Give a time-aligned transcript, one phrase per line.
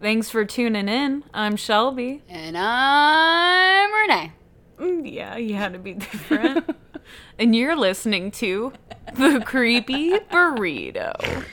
[0.00, 1.24] Thanks for tuning in.
[1.34, 2.22] I'm Shelby.
[2.28, 4.32] And I'm Renee.
[4.78, 6.74] Mm, Yeah, you had to be different.
[7.38, 8.72] and you're listening to
[9.14, 11.44] The Creepy Burrito.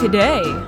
[0.00, 0.64] Today,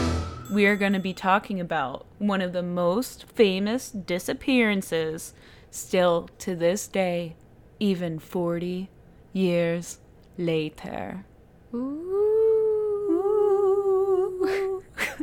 [0.53, 5.33] we are going to be talking about one of the most famous disappearances
[5.71, 7.37] still to this day,
[7.81, 8.91] even 40
[9.33, 10.01] years
[10.37, 11.25] later.
[11.73, 12.13] Ooh.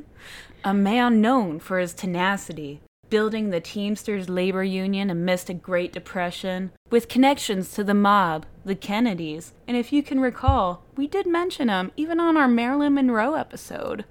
[0.64, 6.72] a man known for his tenacity, building the Teamsters labor union amidst a Great Depression,
[6.90, 11.69] with connections to the mob, the Kennedys, and if you can recall, we did mention
[11.69, 14.06] him even on our Marilyn Monroe episode.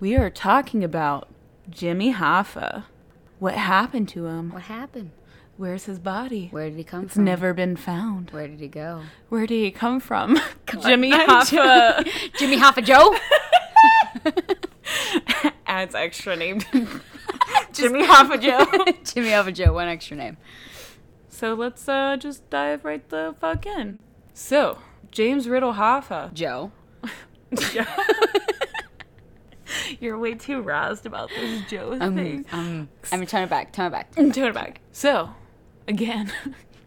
[0.00, 1.28] We are talking about
[1.70, 2.84] Jimmy Hoffa.
[3.38, 4.50] What happened to him?
[4.52, 5.10] What happened?
[5.56, 6.48] Where's his body?
[6.50, 7.24] Where did he come It's from?
[7.24, 8.30] never been found.
[8.30, 9.02] Where did he go?
[9.28, 10.38] Where did he come from?
[10.82, 12.08] Jimmy Hoffa
[12.38, 13.14] Jimmy Hoffa Joe?
[15.72, 16.60] adds extra name.
[17.72, 18.66] Jimmy Hoffa Joe.
[19.04, 20.36] Jimmy Hoffa Joe, one extra name.
[21.30, 23.98] So let's uh, just dive right the fuck in.
[24.34, 24.78] So,
[25.10, 26.32] James Riddle Hoffa.
[26.34, 26.72] Joe.
[27.72, 27.84] Joe.
[30.00, 32.44] You're way too roused about this Joe Um, thing.
[32.52, 34.14] um, I mean, turn it back, turn it back.
[34.14, 34.80] Turn it back.
[34.92, 35.30] So,
[35.88, 36.30] again,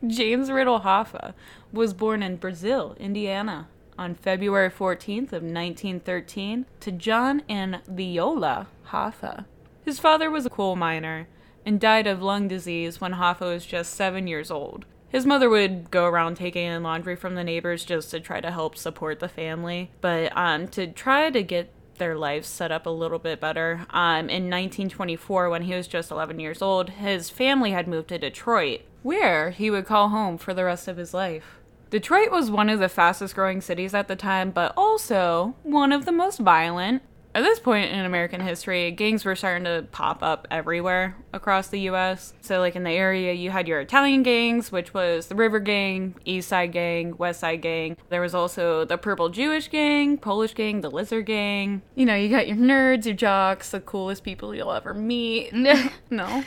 [0.06, 1.34] James Riddle Hoffa
[1.72, 9.46] was born in Brazil, Indiana, on February 14th of 1913 to John and Viola Hoffa.
[9.84, 11.28] His father was a coal miner
[11.66, 14.86] and died of lung disease when Hoffa was just seven years old.
[15.10, 18.52] His mother would go around taking in laundry from the neighbors just to try to
[18.52, 22.90] help support the family, but um, to try to get their lives set up a
[22.90, 23.86] little bit better.
[23.92, 28.18] Um, in 1924, when he was just 11 years old, his family had moved to
[28.18, 31.60] Detroit, where he would call home for the rest of his life.
[31.96, 36.04] Detroit was one of the fastest growing cities at the time, but also one of
[36.04, 37.02] the most violent.
[37.34, 41.80] At this point in American history, gangs were starting to pop up everywhere across the
[41.92, 42.34] US.
[42.42, 46.16] So, like in the area, you had your Italian gangs, which was the River Gang,
[46.26, 47.96] East Side Gang, West Side Gang.
[48.10, 51.82] There was also the Purple Jewish Gang, Polish Gang, the Lizard Gang.
[51.96, 55.54] You know, you got your nerds, your jocks, the coolest people you'll ever meet.
[56.10, 56.44] no,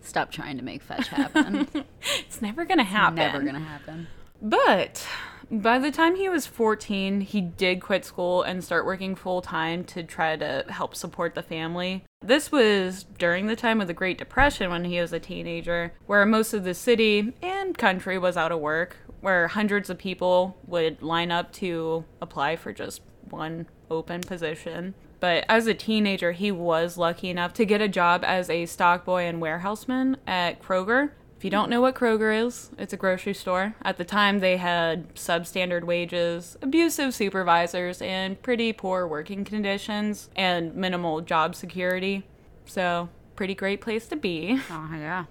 [0.00, 1.68] Stop trying to make fetch happen.
[2.26, 3.16] it's never gonna happen.
[3.16, 4.08] Never gonna happen.
[4.40, 5.06] But
[5.50, 9.84] by the time he was 14, he did quit school and start working full time
[9.84, 12.04] to try to help support the family.
[12.22, 16.24] This was during the time of the Great Depression when he was a teenager, where
[16.24, 21.02] most of the city and country was out of work, where hundreds of people would
[21.02, 24.94] line up to apply for just one open position.
[25.18, 29.04] But as a teenager, he was lucky enough to get a job as a stock
[29.04, 31.10] boy and warehouseman at Kroger.
[31.40, 33.74] If you don't know what Kroger is, it's a grocery store.
[33.80, 40.74] At the time, they had substandard wages, abusive supervisors, and pretty poor working conditions and
[40.74, 42.24] minimal job security.
[42.66, 44.60] So, pretty great place to be.
[44.70, 45.24] Oh, yeah.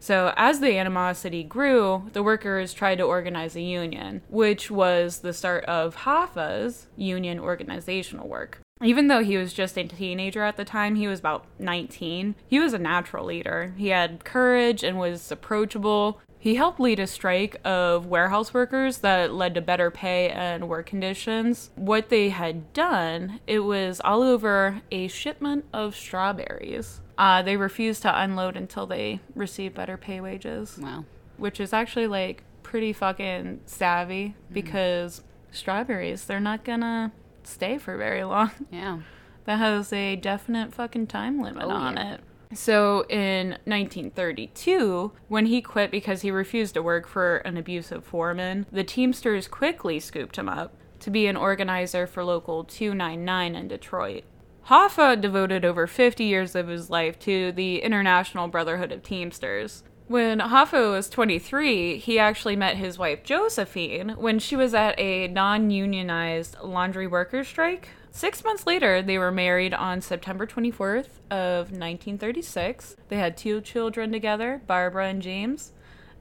[0.00, 5.32] So, as the animosity grew, the workers tried to organize a union, which was the
[5.32, 8.58] start of Hoffa's union organizational work.
[8.82, 12.58] Even though he was just a teenager at the time, he was about 19, he
[12.58, 13.72] was a natural leader.
[13.78, 16.20] He had courage and was approachable.
[16.38, 20.86] He helped lead a strike of warehouse workers that led to better pay and work
[20.86, 21.70] conditions.
[21.74, 27.00] What they had done, it was all over a shipment of strawberries.
[27.16, 31.06] Uh, they refused to unload until they received better pay wages, Wow.
[31.38, 37.10] which is actually like pretty fucking savvy because strawberries, they're not gonna
[37.46, 38.50] stay for very long.
[38.70, 39.00] Yeah.
[39.44, 42.14] That has a definite fucking time limit Oh, on yeah.
[42.14, 42.20] it.
[42.54, 48.66] So in 1932, when he quit because he refused to work for an abusive foreman,
[48.72, 54.24] the Teamsters quickly scooped him up to be an organizer for Local 299 in Detroit.
[54.68, 59.84] Hoffa devoted over 50 years of his life to the International Brotherhood of Teamsters.
[60.08, 65.26] When Hoffa was 23, he actually met his wife Josephine when she was at a
[65.26, 67.88] non unionized laundry workers strike.
[68.12, 72.96] Six months later, they were married on September 24th of 1936.
[73.08, 75.72] They had two children together, Barbara and James.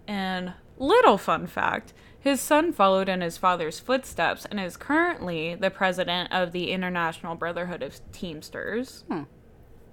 [0.07, 5.69] And little fun fact, his son followed in his father's footsteps and is currently the
[5.69, 9.03] president of the International Brotherhood of Teamsters.
[9.07, 9.23] Hmm.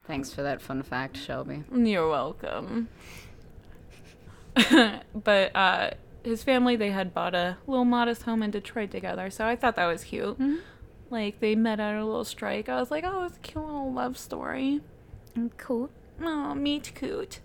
[0.07, 1.63] Thanks for that fun fact, Shelby.
[1.73, 2.89] You're welcome.
[5.15, 5.91] but uh,
[6.25, 9.77] his family they had bought a little modest home in Detroit together, so I thought
[9.77, 10.39] that was cute.
[10.39, 10.57] Mm-hmm.
[11.11, 12.69] Like they met at a little strike.
[12.69, 14.81] I was like, oh, it's a cute little love story.
[15.57, 15.91] Cool.
[16.21, 17.41] Oh, meet cute.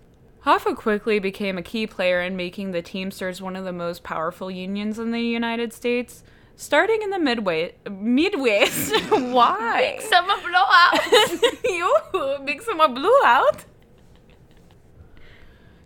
[0.46, 4.50] Hoffa quickly became a key player in making the Teamsters one of the most powerful
[4.50, 6.24] unions in the United States.
[6.56, 8.94] Starting in the midway, Midwest.
[9.10, 9.98] Why?
[10.00, 11.64] Big Summer blowout.
[11.66, 13.66] you make some more blue out.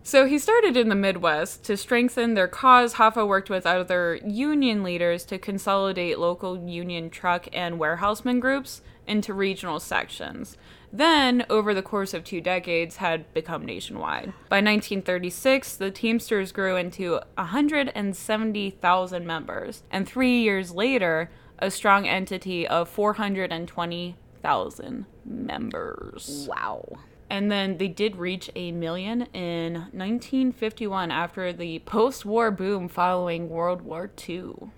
[0.04, 2.96] So he started in the Midwest to strengthen their cause.
[2.96, 9.34] Hoffa worked with other union leaders to consolidate local union truck and warehouseman groups into
[9.34, 10.58] regional sections.
[10.92, 14.34] Then, over the course of two decades, had become nationwide.
[14.50, 22.68] By 1936, the Teamsters grew into 170,000 members, and three years later, a strong entity
[22.68, 26.48] of 420,000 members.
[26.50, 26.84] wow.
[27.32, 33.48] And then they did reach a million in 1951 after the post war boom following
[33.48, 34.70] World War II.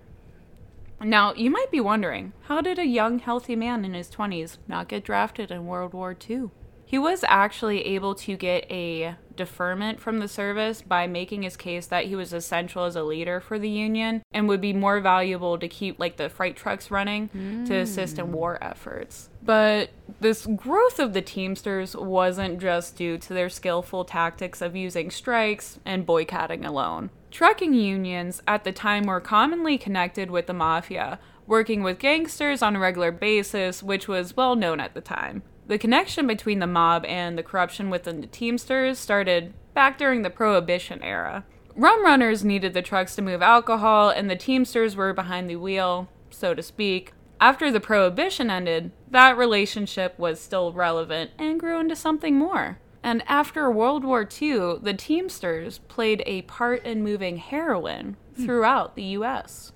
[1.01, 4.87] Now, you might be wondering how did a young, healthy man in his 20s not
[4.87, 6.51] get drafted in World War II?
[6.85, 11.87] He was actually able to get a deferment from the service by making his case
[11.87, 15.57] that he was essential as a leader for the Union and would be more valuable
[15.57, 17.29] to keep like the freight trucks running
[17.65, 18.31] to assist in mm.
[18.31, 19.31] war efforts.
[19.45, 19.89] But
[20.21, 25.79] this growth of the Teamsters wasn't just due to their skillful tactics of using strikes
[25.83, 27.09] and boycotting alone.
[27.29, 32.75] Trucking unions at the time were commonly connected with the mafia, working with gangsters on
[32.75, 35.43] a regular basis, which was well known at the time.
[35.67, 40.29] The connection between the mob and the corruption within the Teamsters started back during the
[40.29, 41.43] Prohibition era.
[41.75, 46.07] Rum runners needed the trucks to move alcohol, and the Teamsters were behind the wheel,
[46.29, 47.13] so to speak.
[47.43, 52.79] After the Prohibition ended, that relationship was still relevant and grew into something more.
[53.03, 58.45] And after World War II, the Teamsters played a part in moving heroin hmm.
[58.45, 59.73] throughout the US.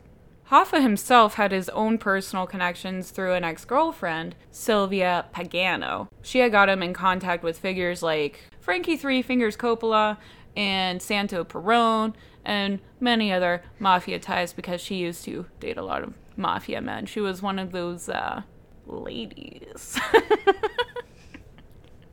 [0.50, 6.08] Hoffa himself had his own personal connections through an ex girlfriend, Sylvia Pagano.
[6.22, 10.16] She had got him in contact with figures like Frankie Three Fingers Coppola
[10.56, 12.14] and Santo Perrone
[12.46, 17.06] and many other mafia ties because she used to date a lot of mafia men.
[17.06, 18.44] She was one of those uh,
[18.86, 20.00] ladies.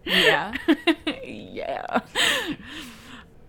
[0.05, 0.55] Yeah.
[1.25, 2.01] yeah.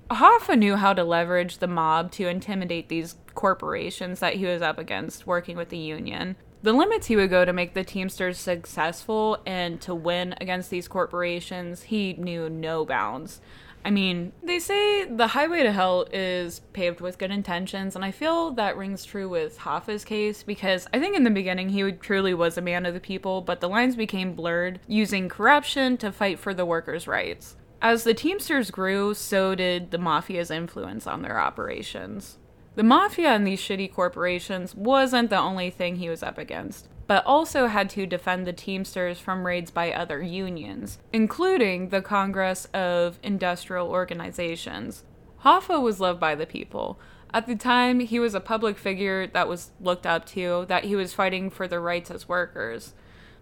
[0.10, 4.78] Hoffa knew how to leverage the mob to intimidate these corporations that he was up
[4.78, 6.36] against working with the union.
[6.62, 10.88] The limits he would go to make the Teamsters successful and to win against these
[10.88, 13.42] corporations, he knew no bounds.
[13.86, 18.10] I mean, they say the highway to hell is paved with good intentions, and I
[18.10, 22.34] feel that rings true with Hoffa's case because I think in the beginning he truly
[22.34, 26.40] was a man of the people, but the lines became blurred, using corruption to fight
[26.40, 27.58] for the workers' rights.
[27.80, 32.40] As the Teamsters grew, so did the mafia's influence on their operations.
[32.76, 37.26] The mafia and these shitty corporations wasn't the only thing he was up against, but
[37.26, 43.18] also had to defend the Teamsters from raids by other unions, including the Congress of
[43.24, 45.06] Industrial Organizations.
[45.46, 47.00] Hoffa was loved by the people.
[47.34, 50.98] At the time, he was a public figure that was looked up to, that he
[50.98, 52.94] was fighting for their rights as workers.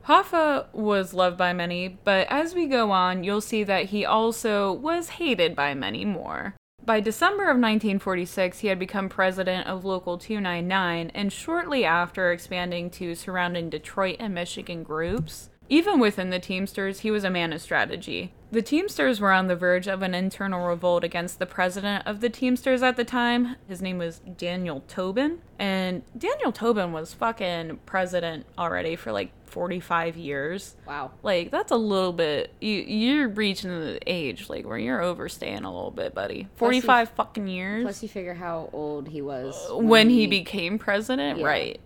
[0.08, 4.72] Hoffa was loved by many, but as we go on, you'll see that he also
[4.72, 6.56] was hated by many more.
[6.86, 12.90] By December of 1946, he had become president of Local 299, and shortly after expanding
[12.90, 15.50] to surrounding Detroit and Michigan groups.
[15.70, 18.34] Even within the Teamsters, he was a man of strategy.
[18.52, 22.30] The Teamsters were on the verge of an internal revolt against the president of the
[22.30, 23.56] Teamsters at the time.
[23.68, 25.40] His name was Daniel Tobin.
[25.58, 30.76] And Daniel Tobin was fucking president already for like 45 years.
[30.86, 31.12] Wow.
[31.24, 35.74] Like that's a little bit you you're reaching the age like where you're overstaying a
[35.74, 36.48] little bit, buddy.
[36.58, 41.46] 45 fucking years Plus, you figure how old he was when he became president, Yeah.
[41.46, 41.80] right?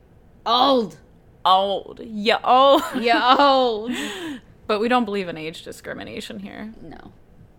[0.46, 0.98] old.
[1.48, 2.02] Old.
[2.04, 2.84] Yeah, old.
[3.00, 3.92] Yeah, old.
[4.68, 6.74] but we don't believe in age discrimination here.
[6.82, 7.14] No.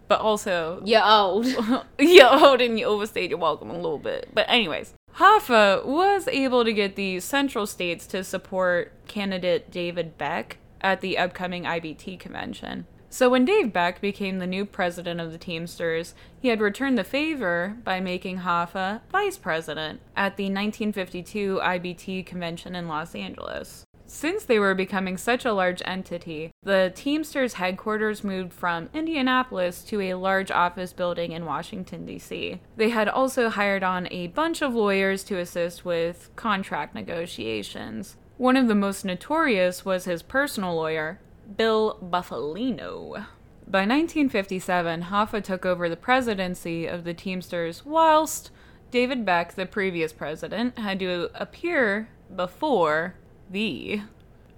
[0.09, 1.47] But also Yeah, old.
[1.99, 4.29] yeah, old and you overstayed your welcome a little bit.
[4.35, 10.59] But anyways, Hoffa was able to get the central states to support candidate David Beck
[10.81, 12.87] at the upcoming IBT convention.
[13.11, 17.05] So when Dave Beck became the new president of the Teamsters, he had returned the
[17.05, 23.85] favor by making Hoffa vice president at the 1952 IBT convention in Los Angeles.
[24.11, 30.01] Since they were becoming such a large entity, the Teamsters headquarters moved from Indianapolis to
[30.01, 32.59] a large office building in Washington, D.C.
[32.77, 38.17] They had also hired on a bunch of lawyers to assist with contract negotiations.
[38.39, 41.21] One of the most notorious was his personal lawyer,
[41.57, 43.27] Bill Bufalino.
[43.67, 48.51] By 1957, Hoffa took over the presidency of the Teamsters, whilst
[48.91, 53.15] David Beck, the previous president, had to appear before
[53.51, 54.03] the.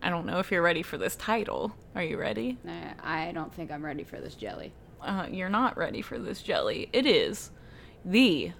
[0.03, 1.75] I don't know if you're ready for this title.
[1.95, 2.59] Are you ready?
[2.67, 4.73] Uh, I don't think I'm ready for this jelly.
[5.03, 6.89] Uh, you're not ready for this jelly.
[6.93, 7.51] It is
[8.05, 8.53] the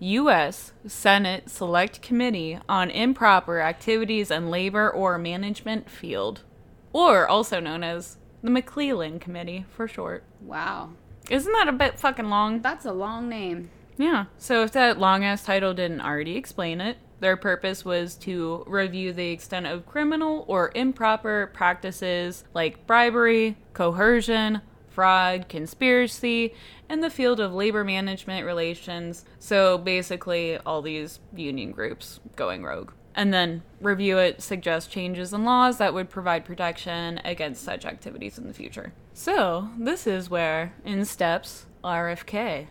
[0.00, 0.72] U.S.
[0.86, 6.42] Senate Select Committee on Improper Activities and Labor or Management Field,
[6.98, 10.24] or also known as the McClellan Committee for short.
[10.40, 10.90] Wow.
[11.30, 12.60] Isn't that a bit fucking long?
[12.60, 13.70] That's a long name.
[13.96, 14.24] Yeah.
[14.36, 19.12] So if that long ass title didn't already explain it, their purpose was to review
[19.12, 26.52] the extent of criminal or improper practices like bribery, coercion, fraud, conspiracy,
[26.88, 29.24] and the field of labor management relations.
[29.38, 32.90] So basically, all these union groups going rogue.
[33.18, 38.38] And then review it, suggest changes in laws that would provide protection against such activities
[38.38, 38.92] in the future.
[39.12, 42.68] So, this is where in steps RFK,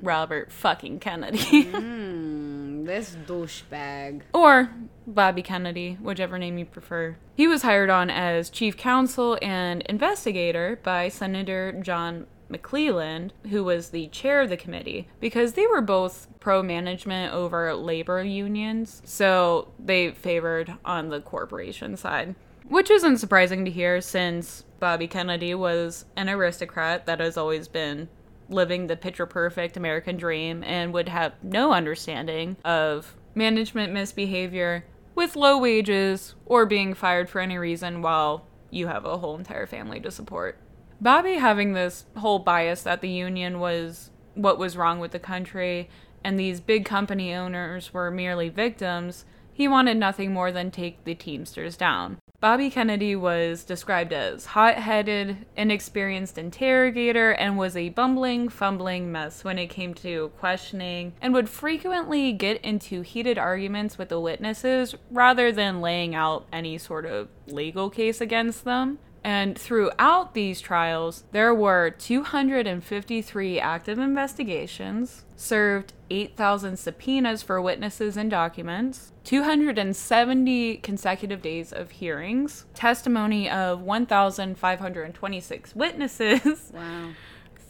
[0.00, 1.62] Robert fucking Kennedy.
[1.62, 4.22] Hmm, this douchebag.
[4.32, 4.70] or
[5.08, 7.16] Bobby Kennedy, whichever name you prefer.
[7.34, 13.90] He was hired on as chief counsel and investigator by Senator John McClellan, who was
[13.90, 19.72] the chair of the committee, because they were both pro management over labor unions, so
[19.78, 22.34] they favored on the corporation side.
[22.68, 28.08] Which isn't surprising to hear since Bobby Kennedy was an aristocrat that has always been
[28.48, 35.36] living the picture perfect American dream and would have no understanding of management misbehavior with
[35.36, 40.00] low wages or being fired for any reason while you have a whole entire family
[40.00, 40.58] to support.
[41.00, 45.88] Bobby having this whole bias that the union was what was wrong with the country
[46.22, 51.14] and these big company owners were merely victims, he wanted nothing more than take the
[51.14, 52.18] Teamsters down.
[52.40, 59.44] Bobby Kennedy was described as hot headed, inexperienced interrogator, and was a bumbling, fumbling mess
[59.44, 64.94] when it came to questioning, and would frequently get into heated arguments with the witnesses
[65.10, 68.98] rather than laying out any sort of legal case against them.
[69.22, 78.30] And throughout these trials, there were 253 active investigations, served 8,000 subpoenas for witnesses and
[78.30, 86.72] documents, 270 consecutive days of hearings, testimony of 1,526 witnesses.
[86.74, 87.10] Wow.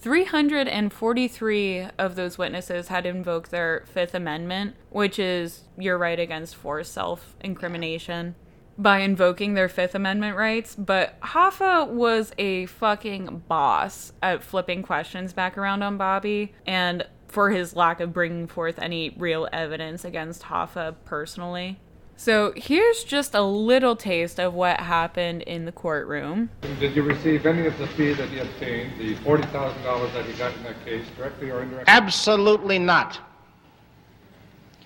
[0.01, 6.93] 343 of those witnesses had invoked their Fifth Amendment, which is your right against forced
[6.93, 8.35] self incrimination,
[8.81, 10.75] by invoking their Fifth Amendment rights.
[10.75, 17.51] But Hoffa was a fucking boss at flipping questions back around on Bobby, and for
[17.51, 21.79] his lack of bringing forth any real evidence against Hoffa personally.
[22.17, 26.51] So here's just a little taste of what happened in the courtroom.
[26.79, 30.29] Did you receive any of the fee that you obtained, the forty thousand dollars that
[30.29, 31.91] you got in that case, directly or indirectly?
[31.91, 33.19] Absolutely not.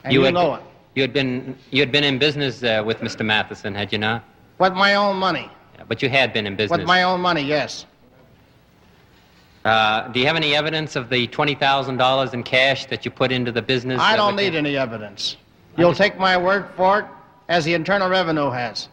[0.05, 0.63] And you, had, know it.
[0.95, 3.25] You had been you had been in business uh, with Mr.
[3.25, 4.25] Matheson, had you not?
[4.59, 5.51] With my own money.
[5.77, 6.79] Yeah, but you had been in business.
[6.79, 7.87] With my own money, yes.
[9.65, 13.11] Uh, do you have any evidence of the twenty thousand dollars in cash that you
[13.11, 14.01] put into the business?
[14.01, 15.37] I don't need any evidence.
[15.77, 17.07] You'll just- take my word for it,
[17.49, 18.89] as the Internal Revenue has.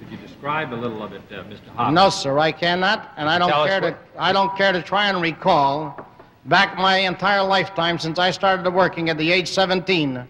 [0.00, 1.68] Could you describe a little of it, uh, Mr.
[1.76, 1.94] Hoffman?
[1.94, 3.86] No, sir, I cannot, and I don't Tell us care to.
[3.90, 6.04] what- I don't care to try and recall
[6.46, 10.26] back my entire lifetime since I started working at the age 17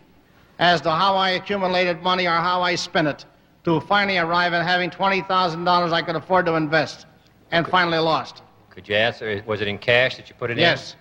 [0.58, 3.24] as to how I accumulated money or how I spent it
[3.64, 7.06] to finally arrive at having $20,000 I could afford to invest
[7.50, 8.42] and finally lost.
[8.70, 10.58] Could you answer, was it in cash that you put it in?
[10.60, 10.96] Yes.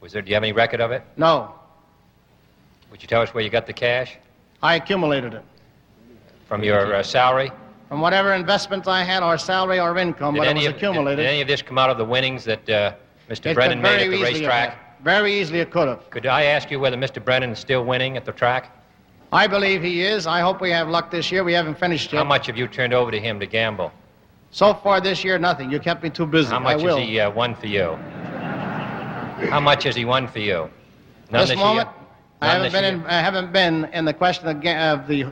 [0.00, 1.02] Was there, do you have any record of it?
[1.16, 1.54] No.
[2.90, 4.16] Would you tell us where you got the cash?
[4.62, 5.44] I accumulated it.
[6.46, 7.50] From your uh, salary?
[7.88, 10.78] From whatever investments I had, or salary or income, Did but it any was of-
[10.80, 12.92] did- Did any of this come out of the winnings that uh,
[13.28, 13.46] Mr.
[13.50, 15.02] It Brennan made at the racetrack?
[15.02, 16.08] Very easily it could have.
[16.10, 17.24] Could I ask you whether Mr.
[17.24, 18.74] Brennan is still winning at the track?
[19.32, 20.26] I believe he is.
[20.26, 21.44] I hope we have luck this year.
[21.44, 22.18] We haven't finished yet.
[22.18, 23.92] How much have you turned over to him to gamble?
[24.50, 25.70] So far this year, nothing.
[25.70, 26.48] You kept me too busy.
[26.48, 26.96] How much I will.
[26.96, 27.96] has he uh, won for you?
[29.50, 30.70] How much has he won for you?
[31.30, 32.06] None this this moment, year?
[32.40, 33.04] I haven't this been year?
[33.04, 33.06] in.
[33.06, 35.26] I haven't been in the question of, ga- of the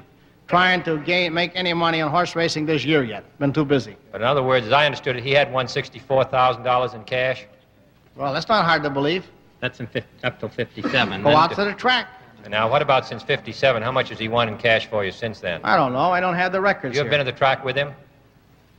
[0.47, 3.25] trying to gain, make any money on horse racing this year yet.
[3.39, 3.97] Been too busy.
[4.13, 7.47] But in other words, as I understood it, he had won $64,000 in cash.
[8.17, 9.27] Well, that's not hard to believe.
[9.61, 11.23] That's in fif- up till fifty-seven.
[11.23, 12.09] Go Then- out to the track.
[12.49, 13.83] Now, what about since 57?
[13.83, 15.61] How much has he won in cash for you since then?
[15.65, 16.13] I don't know.
[16.13, 17.11] I don't have the records You have here.
[17.19, 17.93] been at the track with him?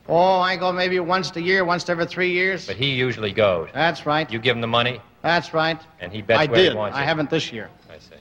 [0.08, 2.66] oh, I go maybe once a year, once every three years.
[2.66, 3.68] But he usually goes.
[3.74, 4.32] That's right.
[4.32, 5.78] You give him the money, That's right.
[6.00, 6.72] and he bets I where did.
[6.72, 7.08] he wants I it.
[7.08, 7.70] haven't this year.
[7.92, 8.16] I see.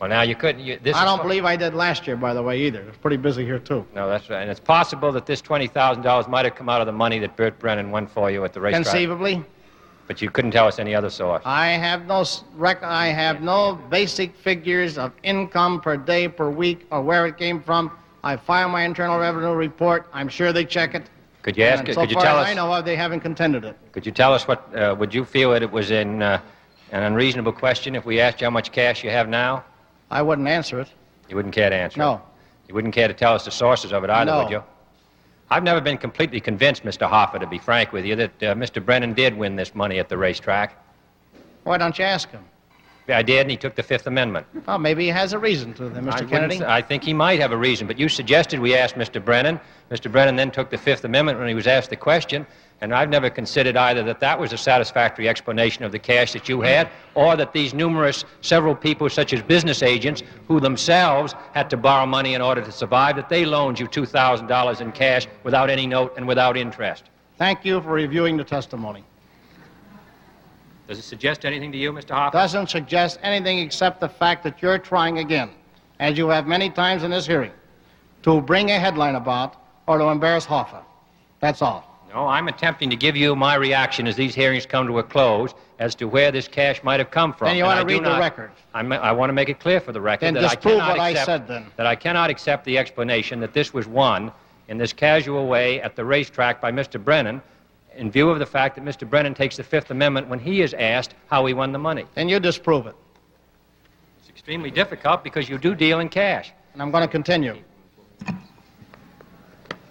[0.00, 0.64] Well, now you couldn't.
[0.64, 2.80] You, this I don't po- believe I did last year, by the way, either.
[2.80, 3.84] It's pretty busy here, too.
[3.94, 4.40] No, that's right.
[4.40, 7.18] And it's possible that this twenty thousand dollars might have come out of the money
[7.18, 8.84] that Bert Brennan won for you at the racetrack.
[8.86, 9.44] Conceivably.
[10.10, 11.40] But you couldn't tell us any other source.
[11.44, 12.24] I have no
[12.56, 17.38] rec- I have no basic figures of income per day, per week, or where it
[17.38, 17.92] came from.
[18.24, 20.08] I file my Internal Revenue report.
[20.12, 21.08] I'm sure they check it.
[21.42, 21.78] Could you ask?
[21.78, 21.94] And it?
[21.94, 22.50] so Could you far tell as us?
[22.50, 23.76] I know of, they haven't contended it.
[23.92, 24.74] Could you tell us what?
[24.74, 26.40] Uh, would you feel that it was in uh,
[26.90, 29.64] an unreasonable question if we asked you how much cash you have now?
[30.10, 30.88] I wouldn't answer it.
[31.28, 32.00] You wouldn't care to answer.
[32.00, 32.14] No.
[32.14, 32.20] it.
[32.66, 34.42] You wouldn't care to tell us the sources of it either, No.
[34.42, 34.64] would you?
[35.50, 37.10] I've never been completely convinced, Mr.
[37.10, 38.84] Hoffa, to be frank with you, that uh, Mr.
[38.84, 40.76] Brennan did win this money at the racetrack.
[41.64, 42.44] Why don't you ask him?
[43.08, 44.46] I did, and he took the Fifth Amendment.
[44.66, 46.12] Well, maybe he has a reason to, then, Mr.
[46.12, 46.64] wouldn't Kennedy.
[46.64, 49.24] I think he might have a reason, but you suggested we ask Mr.
[49.24, 49.58] Brennan.
[49.90, 50.10] Mr.
[50.12, 52.46] Brennan then took the Fifth Amendment when he was asked the question,
[52.80, 56.48] and I've never considered either that that was a satisfactory explanation of the cash that
[56.48, 61.68] you had, or that these numerous, several people, such as business agents, who themselves had
[61.70, 65.68] to borrow money in order to survive, that they loaned you $2,000 in cash without
[65.68, 67.04] any note and without interest.
[67.36, 69.04] Thank you for reviewing the testimony.
[70.88, 72.16] Does it suggest anything to you, Mr.
[72.16, 72.32] Hoffa?
[72.32, 75.50] Doesn't suggest anything except the fact that you're trying again,
[76.00, 77.52] as you have many times in this hearing,
[78.22, 79.56] to bring a headline about
[79.86, 80.82] or to embarrass Hoffa.
[81.40, 81.89] That's all.
[82.12, 85.54] No, I'm attempting to give you my reaction as these hearings come to a close
[85.78, 87.46] as to where this cash might have come from.
[87.48, 88.50] Then you And to I read the not- record.
[88.74, 90.98] I'm, I want to make it clear for the record Then that I cannot what
[91.00, 91.66] I accept, said, then.
[91.76, 94.32] that I cannot accept the explanation that this was won
[94.68, 97.02] in this casual way at the racetrack by Mr.
[97.02, 97.40] Brennan,
[97.96, 99.08] in view of the fact that Mr.
[99.08, 102.06] Brennan takes the Fifth Amendment when he is asked how he won the money.
[102.14, 102.94] Then you disprove it.
[104.20, 106.52] It's extremely difficult because you do deal in cash.
[106.72, 107.56] And I'm going to continue.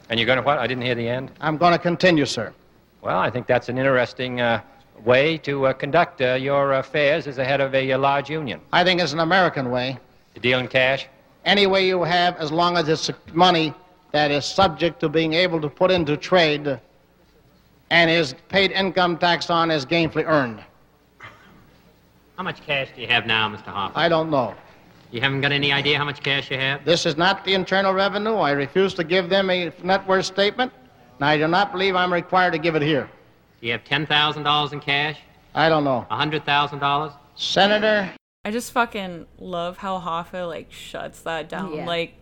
[0.10, 0.58] And you're going to what?
[0.58, 1.32] I didn't hear the end.
[1.40, 2.54] I'm going to continue, sir.
[3.02, 4.62] Well, I think that's an interesting uh,
[5.06, 8.60] way to uh, conduct uh, your affairs as the head of a uh, large union.
[8.74, 9.98] I think it's an American way.
[10.34, 11.08] To deal in cash?
[11.46, 13.74] Any way you have, as long as it's money
[14.12, 16.80] that is subject to being able to put into trade
[17.90, 20.64] and is paid income tax on as gainfully earned.
[22.38, 23.66] How much cash do you have now, Mr.
[23.66, 23.92] Hoffa?
[23.96, 24.56] I don't know.
[25.12, 26.86] You haven't got any idea how much cash you have?
[26.86, 28.36] This is not the Internal Revenue.
[28.36, 30.72] I refuse to give them a net worth statement,
[31.18, 33.10] and I do not believe I'm required to give it here.
[33.60, 35.18] Do you have $10,000 in cash?
[35.56, 36.06] I don't know.
[36.12, 37.14] $100,000?
[37.36, 38.14] Senator,
[38.46, 41.74] I just fucking love how Hoffa like shuts that down.
[41.74, 41.86] Yeah.
[41.86, 42.14] Like,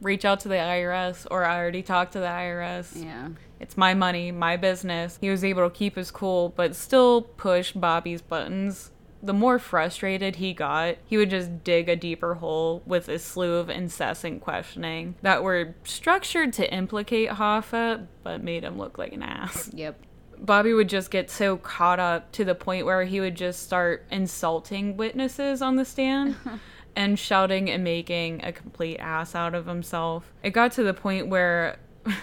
[0.00, 3.04] reach out to the IRS, or I already talked to the IRS.
[3.04, 3.28] Yeah.
[3.60, 5.18] It's my money, my business.
[5.20, 8.90] He was able to keep his cool, but still push Bobby's buttons.
[9.22, 13.54] The more frustrated he got, he would just dig a deeper hole with a slew
[13.54, 19.22] of incessant questioning that were structured to implicate Hoffa, but made him look like an
[19.22, 19.70] ass.
[19.72, 20.00] Yep.
[20.38, 24.04] Bobby would just get so caught up to the point where he would just start
[24.10, 26.34] insulting witnesses on the stand
[26.96, 30.32] and shouting and making a complete ass out of himself.
[30.42, 31.76] It got to the point where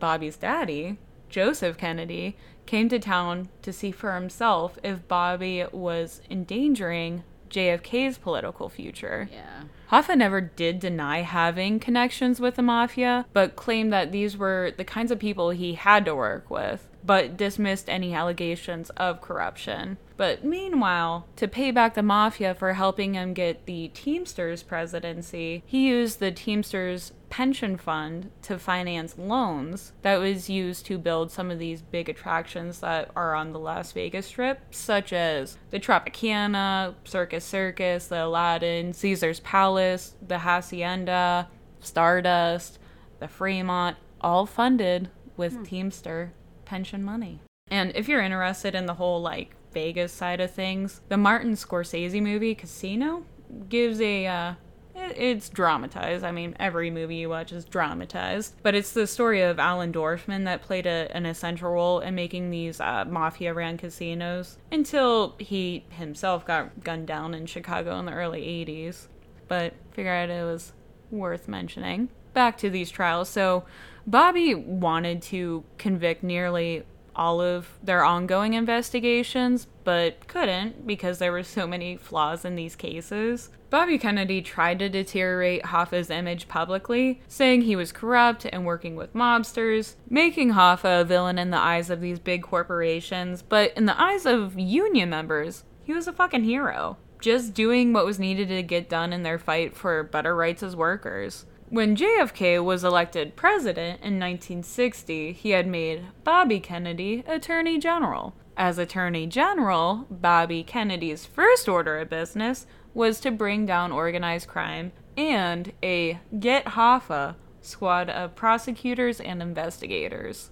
[0.00, 0.98] Bobby's daddy,
[1.30, 8.68] Joseph Kennedy, came to town to see for himself if Bobby was endangering JFK's political
[8.68, 9.28] future.
[9.32, 9.64] Yeah.
[9.90, 14.84] Hoffa never did deny having connections with the mafia, but claimed that these were the
[14.84, 19.96] kinds of people he had to work with, but dismissed any allegations of corruption.
[20.16, 25.88] But meanwhile, to pay back the mafia for helping him get the Teamsters presidency, he
[25.88, 31.58] used the Teamsters pension fund to finance loans that was used to build some of
[31.58, 37.44] these big attractions that are on the Las Vegas Strip, such as the Tropicana, Circus
[37.44, 41.48] Circus, the Aladdin, Caesar's Palace, the Hacienda,
[41.80, 42.78] Stardust,
[43.20, 45.62] the Fremont, all funded with hmm.
[45.62, 46.32] Teamster
[46.70, 47.40] pension money.
[47.68, 52.22] And if you're interested in the whole like Vegas side of things, the Martin Scorsese
[52.22, 53.24] movie Casino
[53.68, 54.54] gives a uh,
[54.94, 56.24] it- it's dramatized.
[56.24, 60.44] I mean, every movie you watch is dramatized, but it's the story of Allen Dorfman
[60.44, 66.44] that played a, an essential role in making these uh, mafia-ran casinos until he himself
[66.46, 69.08] got gunned down in Chicago in the early '80s.
[69.48, 70.72] But figured it was
[71.10, 72.10] worth mentioning.
[72.32, 73.28] Back to these trials.
[73.28, 73.64] So,
[74.06, 76.84] Bobby wanted to convict nearly
[77.14, 82.76] all of their ongoing investigations, but couldn't because there were so many flaws in these
[82.76, 83.50] cases.
[83.68, 89.14] Bobby Kennedy tried to deteriorate Hoffa's image publicly, saying he was corrupt and working with
[89.14, 94.00] mobsters, making Hoffa a villain in the eyes of these big corporations, but in the
[94.00, 96.96] eyes of union members, he was a fucking hero.
[97.20, 100.74] Just doing what was needed to get done in their fight for better rights as
[100.74, 101.44] workers.
[101.70, 108.34] When JFK was elected president in 1960, he had made Bobby Kennedy Attorney General.
[108.56, 114.90] As Attorney General, Bobby Kennedy's first order of business was to bring down organized crime
[115.16, 120.50] and a Get Hoffa squad of prosecutors and investigators.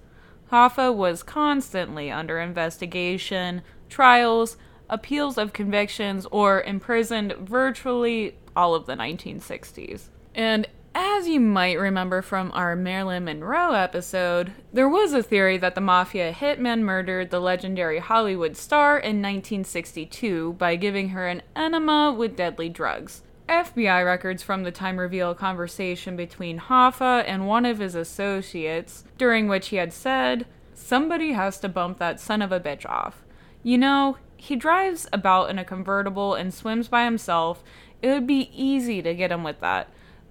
[0.53, 4.57] Hoffa was constantly under investigation, trials,
[4.89, 10.11] appeals of convictions, or imprisoned virtually all of the 1960s.
[10.33, 15.75] And as you might remember from our Marilyn Monroe episode, there was a theory that
[15.75, 22.15] the mafia hitman murdered the legendary Hollywood star in 1962 by giving her an enema
[22.17, 23.23] with deadly drugs.
[23.49, 29.05] FBI records from the time reveal a conversation between Hoffa and one of his associates,
[29.17, 33.25] during which he had said, Somebody has to bump that son of a bitch off.
[33.63, 37.65] You know, he drives about in a convertible and swims by himself.
[38.03, 39.89] It would be easy to get him with that,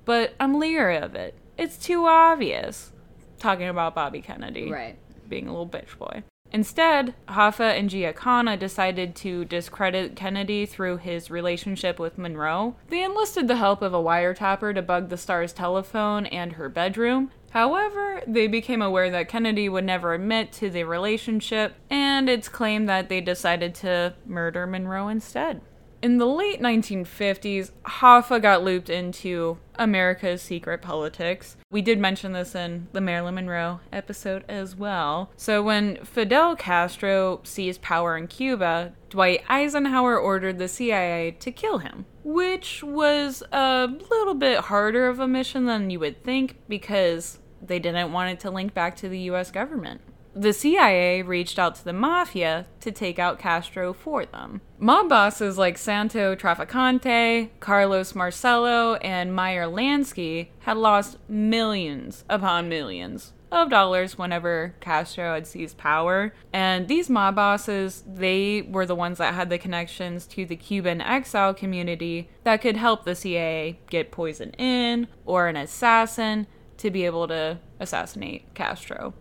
[0.07, 1.35] but I'm leery of it.
[1.57, 2.91] It's too obvious.
[3.37, 4.97] Talking about Bobby Kennedy Right.
[5.29, 6.23] being a little bitch boy.
[6.51, 12.75] Instead, Hoffa and Giancana decided to discredit Kennedy through his relationship with Monroe.
[12.87, 17.31] They enlisted the help of a wiretapper to bug the star's telephone and her bedroom.
[17.51, 22.87] However, they became aware that Kennedy would never admit to the relationship, and it's claimed
[22.87, 25.59] that they decided to murder Monroe instead.
[25.99, 31.57] In the late 1950s, Hoffa got looped into America's secret politics.
[31.71, 35.31] We did mention this in the Marilyn Monroe episode as well.
[35.37, 41.79] So, when Fidel Castro seized power in Cuba, Dwight Eisenhower ordered the CIA to kill
[41.79, 47.39] him, which was a little bit harder of a mission than you would think because
[47.59, 50.01] they didn't want it to link back to the US government
[50.39, 54.61] the CIA reached out to the mafia to take out Castro for them.
[54.77, 63.33] Mob bosses like Santo Trafficante, Carlos Marcello, and Meyer Lansky had lost millions upon millions
[63.51, 66.33] of dollars whenever Castro had seized power.
[66.53, 71.01] And these mob bosses, they were the ones that had the connections to the Cuban
[71.01, 76.45] exile community that could help the CIA get poison in or an assassin
[76.77, 79.13] to be able to assassinate Castro.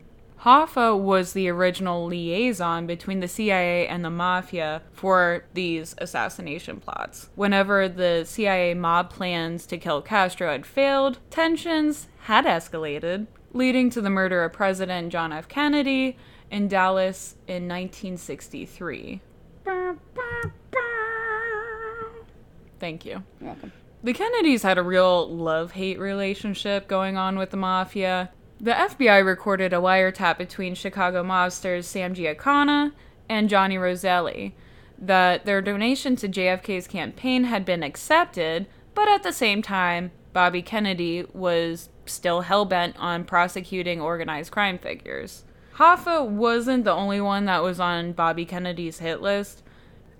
[0.46, 7.30] Hoffa was the original liaison between the CIA and the mafia for these assassination plots.
[7.35, 14.00] Whenever the CIA mob plans to kill Castro had failed, tensions had escalated, leading to
[14.00, 15.48] the murder of President John F.
[15.48, 16.16] Kennedy
[16.48, 19.20] in Dallas in 1963.
[22.78, 23.24] Thank you.
[23.40, 23.72] You're welcome.
[24.04, 28.30] The Kennedys had a real love hate relationship going on with the mafia.
[28.59, 32.92] The FBI recorded a wiretap between Chicago mobsters Sam Giancana
[33.29, 34.55] and Johnny Roselli
[34.99, 40.62] that their donation to JFK's campaign had been accepted, but at the same time, Bobby
[40.62, 45.45] Kennedy was still hell bent on prosecuting organized crime figures.
[45.75, 49.62] Hoffa wasn't the only one that was on Bobby Kennedy's hit list.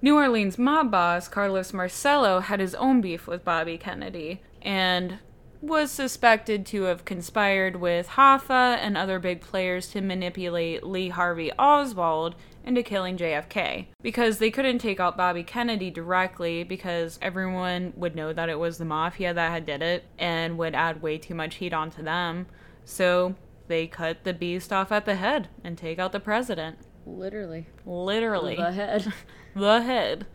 [0.03, 5.21] New Orleans mob boss Carlos Marcello had his own beef with Bobby Kennedy and
[5.61, 11.53] was suspected to have conspired with Hoffa and other big players to manipulate Lee Harvey
[11.59, 18.17] Oswald into killing JFK because they couldn't take out Bobby Kennedy directly because everyone would
[18.17, 21.35] know that it was the mafia that had did it and would add way too
[21.35, 22.47] much heat onto them.
[22.85, 23.37] So
[23.69, 26.79] they cut the beast off at the head and take out the president.
[27.07, 27.67] Literally.
[27.85, 28.57] Literally.
[28.57, 29.13] The head.
[29.55, 30.27] the head.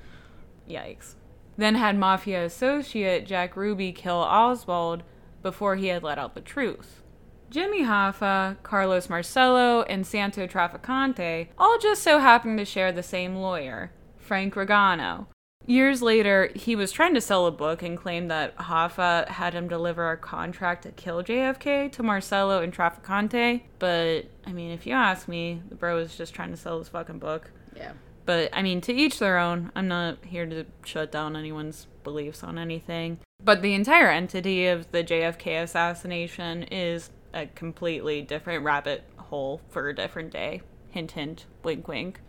[0.70, 1.16] Yikes.
[1.58, 5.04] Then had Mafia associate Jack Ruby kill Oswald
[5.42, 7.02] before he had let out the truth.
[7.50, 13.36] Jimmy Hoffa, Carlos Marcello, and Santo Trafficante all just so happened to share the same
[13.36, 15.28] lawyer, Frank Ragano.
[15.68, 19.68] Years later, he was trying to sell a book and claimed that Hoffa had him
[19.68, 23.62] deliver a contract to kill JFK to Marcello and Trafficante.
[23.78, 26.88] But, I mean, if you ask me, the bro was just trying to sell this
[26.88, 27.52] fucking book.
[27.76, 27.92] Yeah.
[28.26, 29.72] But I mean, to each their own.
[29.76, 33.20] I'm not here to shut down anyone's beliefs on anything.
[33.44, 39.90] But the entire entity of the JFK assassination is a completely different rabbit hole for
[39.90, 40.62] a different day.
[40.90, 42.20] Hint, hint, wink, wink.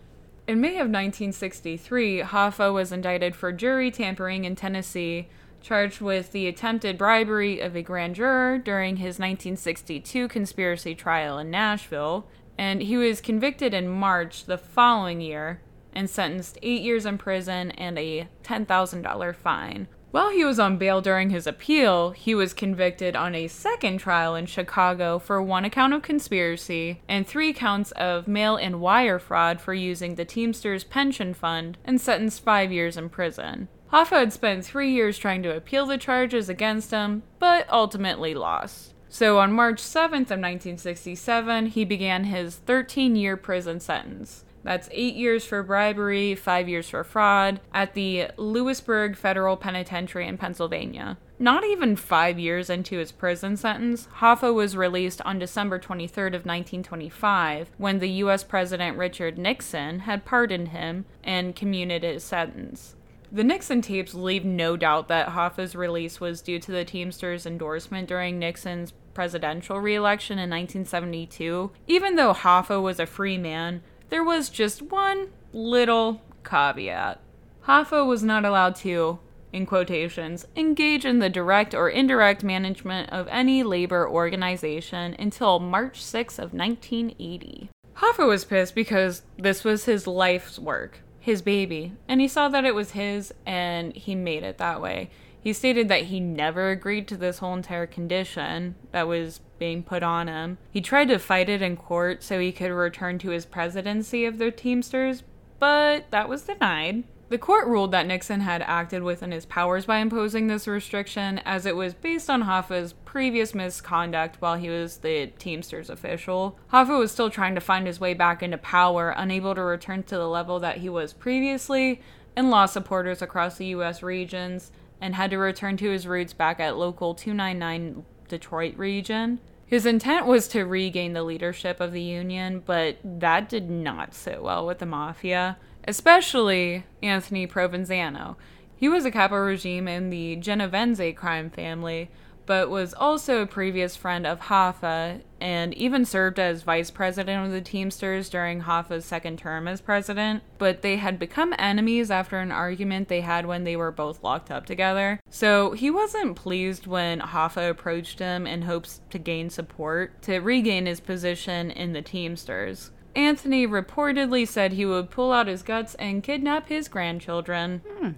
[0.46, 5.28] In May of 1963, Hoffa was indicted for jury tampering in Tennessee,
[5.60, 11.50] charged with the attempted bribery of a grand juror during his 1962 conspiracy trial in
[11.50, 12.26] Nashville,
[12.58, 15.60] and he was convicted in March the following year
[15.92, 19.88] and sentenced eight years in prison and a $10,000 fine.
[20.12, 24.34] While he was on bail during his appeal, he was convicted on a second trial
[24.34, 29.58] in Chicago for one account of conspiracy and three counts of mail and wire fraud
[29.58, 33.68] for using the Teamsters Pension Fund and sentenced five years in prison.
[33.90, 38.92] Hoffa had spent three years trying to appeal the charges against him, but ultimately lost.
[39.08, 44.44] So on March 7th of 1967, he began his 13-year prison sentence.
[44.62, 50.38] That's eight years for bribery, five years for fraud, at the Lewisburg Federal Penitentiary in
[50.38, 51.18] Pennsylvania.
[51.38, 56.46] Not even five years into his prison sentence, Hoffa was released on December 23rd of
[56.46, 58.44] 1925 when the U.S.
[58.44, 62.94] President Richard Nixon had pardoned him and commuted his sentence.
[63.32, 68.06] The Nixon tapes leave no doubt that Hoffa's release was due to the Teamsters' endorsement
[68.06, 71.72] during Nixon's presidential reelection in 1972.
[71.86, 77.18] Even though Hoffa was a free man, there was just one little caveat.
[77.64, 79.18] Hoffa was not allowed to,
[79.54, 86.02] in quotations, engage in the direct or indirect management of any labor organization until March
[86.02, 87.70] 6 of 1980.
[87.96, 92.66] Hoffa was pissed because this was his life's work, his baby, and he saw that
[92.66, 95.08] it was his and he made it that way.
[95.42, 100.02] He stated that he never agreed to this whole entire condition that was being put
[100.02, 100.58] on him.
[100.70, 104.38] He tried to fight it in court so he could return to his presidency of
[104.38, 105.24] the Teamsters,
[105.58, 107.04] but that was denied.
[107.28, 111.64] The court ruled that Nixon had acted within his powers by imposing this restriction, as
[111.64, 116.58] it was based on Hoffa's previous misconduct while he was the Teamsters official.
[116.72, 120.16] Hoffa was still trying to find his way back into power, unable to return to
[120.16, 122.02] the level that he was previously,
[122.36, 124.02] and lost supporters across the U.S.
[124.02, 124.70] regions
[125.02, 129.40] and had to return to his roots back at local 299 Detroit region.
[129.66, 134.42] His intent was to regain the leadership of the Union, but that did not sit
[134.42, 138.36] well with the Mafia, especially Anthony Provenzano.
[138.76, 142.08] He was a capo regime in the Genovese crime family,
[142.46, 147.52] but was also a previous friend of Hoffa and even served as vice president of
[147.52, 150.42] the Teamsters during Hoffa's second term as president.
[150.58, 154.50] But they had become enemies after an argument they had when they were both locked
[154.50, 155.20] up together.
[155.30, 160.86] So he wasn't pleased when Hoffa approached him in hopes to gain support to regain
[160.86, 162.90] his position in the Teamsters.
[163.14, 167.82] Anthony reportedly said he would pull out his guts and kidnap his grandchildren.
[167.86, 168.10] Hmm.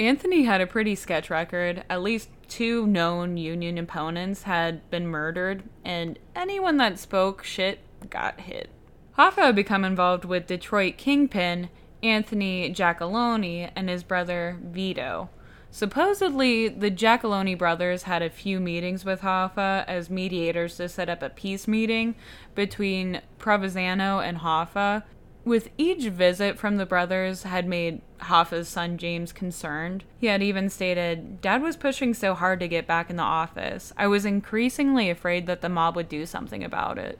[0.00, 1.84] Anthony had a pretty sketch record.
[1.90, 8.40] At least two known Union opponents had been murdered, and anyone that spoke shit got
[8.40, 8.70] hit.
[9.18, 11.68] Hoffa had become involved with Detroit kingpin
[12.02, 15.28] Anthony Giacalone and his brother Vito.
[15.70, 21.22] Supposedly, the Giacalone brothers had a few meetings with Hoffa as mediators to set up
[21.22, 22.14] a peace meeting
[22.54, 25.02] between Provenzano and Hoffa,
[25.44, 30.04] with each visit from the brothers had made Hoffa's son James concerned.
[30.18, 33.92] He had even stated, Dad was pushing so hard to get back in the office.
[33.96, 37.18] I was increasingly afraid that the mob would do something about it.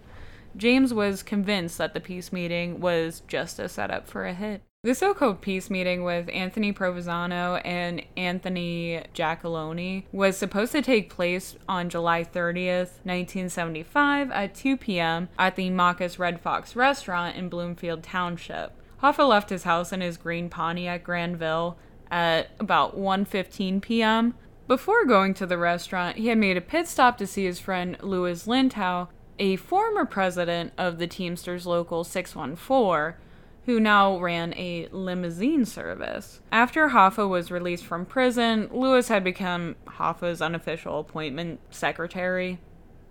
[0.57, 4.63] James was convinced that the peace meeting was just a setup for a hit.
[4.83, 11.11] The so called peace meeting with Anthony Provenzano and Anthony Giacalone was supposed to take
[11.11, 15.29] place on July 30th, 1975 at 2 p.m.
[15.39, 18.73] at the Machus Red Fox restaurant in Bloomfield Township.
[19.03, 21.77] Hoffa left his house in his green Pontiac Grand Ville
[22.11, 24.33] at about 1:15 p.m.
[24.67, 27.99] Before going to the restaurant, he had made a pit stop to see his friend
[28.01, 33.21] Louis Linteau, a former president of the Teamsters Local 614,
[33.71, 36.41] who now ran a limousine service.
[36.51, 42.59] After Hoffa was released from prison, Lewis had become Hoffa's unofficial appointment secretary,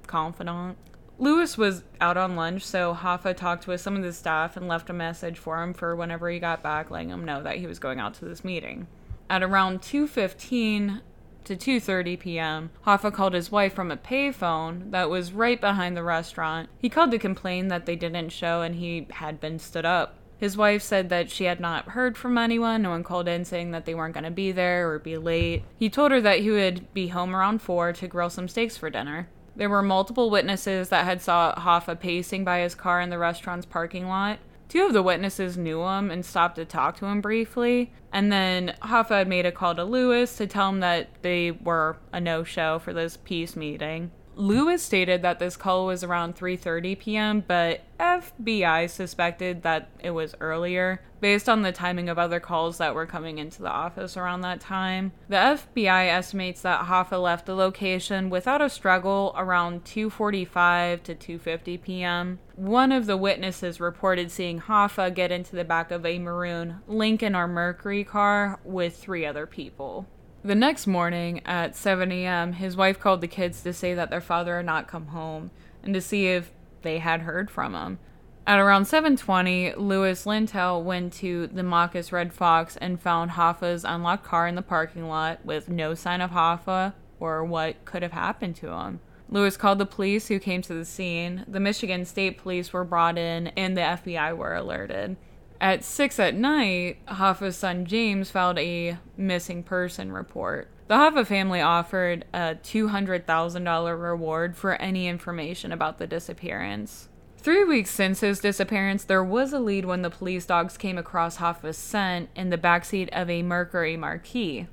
[0.06, 0.78] confidant.
[1.18, 4.90] Lewis was out on lunch, so Hoffa talked with some of the staff and left
[4.90, 7.80] a message for him for whenever he got back, letting him know that he was
[7.80, 8.88] going out to this meeting.
[9.30, 11.00] At around 2:15
[11.46, 16.04] to 2:30 p.m., Hoffa called his wife from a payphone that was right behind the
[16.04, 16.68] restaurant.
[16.78, 20.19] He called to complain that they didn't show and he had been stood up.
[20.40, 22.82] His wife said that she had not heard from anyone.
[22.82, 25.64] No one called in saying that they weren't going to be there or be late.
[25.78, 28.90] He told her that he would be home around 4 to grill some steaks for
[28.90, 29.28] dinner.
[29.56, 33.66] There were multiple witnesses that had saw Hoffa pacing by his car in the restaurant's
[33.66, 34.40] parking lot.
[34.70, 37.92] Two of the witnesses knew him and stopped to talk to him briefly.
[38.14, 41.98] And then Hoffa had made a call to Lewis to tell him that they were
[42.14, 44.12] a no-show for this peace meeting.
[44.40, 50.34] Lewis stated that this call was around 3:30 p.m., but FBI suspected that it was
[50.40, 54.40] earlier based on the timing of other calls that were coming into the office around
[54.40, 55.12] that time.
[55.28, 61.82] The FBI estimates that Hoffa left the location without a struggle around 2:45 to 2:50
[61.82, 62.40] p.m.
[62.56, 67.36] One of the witnesses reported seeing Hoffa get into the back of a maroon Lincoln
[67.36, 70.08] or Mercury car with three other people.
[70.44, 74.22] The next morning at 7 a.m., his wife called the kids to say that their
[74.22, 75.52] father had not come home
[75.84, 78.00] and to see if they had heard from him.
[78.48, 84.24] At around 7:20, Louis Linteau went to the Machus Red Fox and found Hoffa's unlocked
[84.24, 88.56] car in the parking lot with no sign of Hoffa or what could have happened
[88.56, 89.02] to him.
[89.28, 91.44] Lewis called the police who came to the scene.
[91.48, 95.18] The Michigan State Police were brought in and the FBI were alerted.
[95.62, 100.70] At 6 at night, Hoffa's son James filed a missing person report.
[100.88, 107.10] The Hoffa family offered a $200,000 reward for any information about the disappearance.
[107.38, 111.38] Three weeks since his disappearance, there was a lead when the police dogs came across
[111.38, 114.68] Hoffa's scent in the backseat of a Mercury Marquis.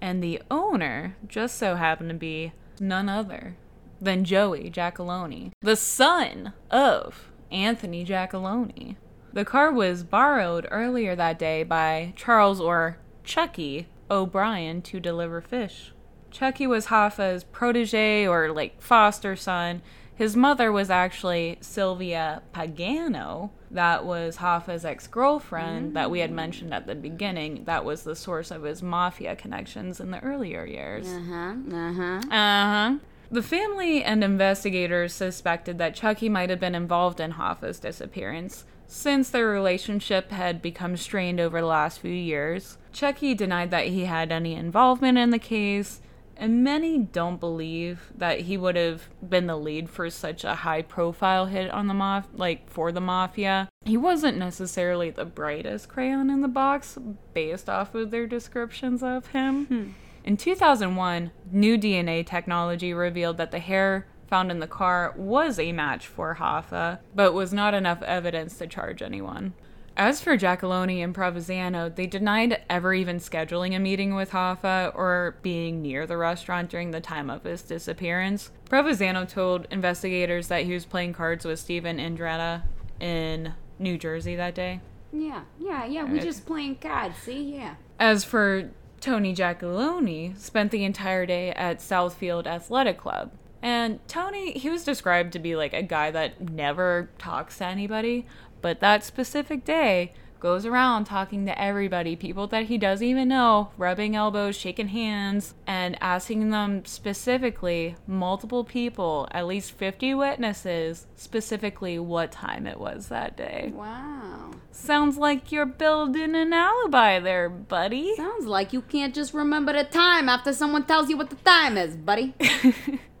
[0.00, 3.56] And the owner just so happened to be none other
[4.00, 8.96] than Joey Giacalone, the son of Anthony Giacalone.
[9.34, 15.92] The car was borrowed earlier that day by Charles or Chucky O'Brien to deliver fish.
[16.30, 19.82] Chucky was Hoffa's protege or like foster son.
[20.14, 26.72] His mother was actually Sylvia Pagano, that was Hoffa's ex girlfriend that we had mentioned
[26.72, 27.64] at the beginning.
[27.64, 31.08] That was the source of his mafia connections in the earlier years.
[31.08, 31.54] Uh huh.
[31.72, 32.20] Uh huh.
[32.30, 32.98] Uh huh.
[33.32, 39.30] The family and investigators suspected that Chucky might have been involved in Hoffa's disappearance, since
[39.30, 42.78] their relationship had become strained over the last few years.
[42.92, 46.00] Chucky denied that he had any involvement in the case,
[46.36, 50.82] and many don't believe that he would have been the lead for such a high
[50.82, 53.68] profile hit on the maf like for the mafia.
[53.84, 56.98] He wasn't necessarily the brightest crayon in the box
[57.32, 59.66] based off of their descriptions of him.
[59.66, 59.88] Hmm.
[60.24, 65.72] In 2001, new DNA technology revealed that the hair found in the car was a
[65.72, 69.54] match for Hoffa, but was not enough evidence to charge anyone.
[69.96, 75.36] As for Giacalone and Provenzano, they denied ever even scheduling a meeting with Hoffa or
[75.42, 78.50] being near the restaurant during the time of his disappearance.
[78.68, 82.62] Provenzano told investigators that he was playing cards with Steven Andretta
[82.98, 84.80] in New Jersey that day.
[85.12, 85.42] Yeah.
[85.60, 85.84] Yeah.
[85.84, 86.04] Yeah.
[86.04, 87.18] We just playing cards.
[87.18, 87.54] See.
[87.54, 87.76] Yeah.
[88.00, 93.30] As for Tony Giacalone, spent the entire day at Southfield Athletic Club.
[93.64, 98.26] And Tony, he was described to be like a guy that never talks to anybody,
[98.60, 103.70] but that specific day goes around talking to everybody, people that he doesn't even know,
[103.78, 111.98] rubbing elbows, shaking hands, and asking them specifically, multiple people, at least 50 witnesses, specifically
[111.98, 113.72] what time it was that day.
[113.74, 114.50] Wow.
[114.72, 118.14] Sounds like you're building an alibi there, buddy.
[118.16, 121.78] Sounds like you can't just remember the time after someone tells you what the time
[121.78, 122.34] is, buddy.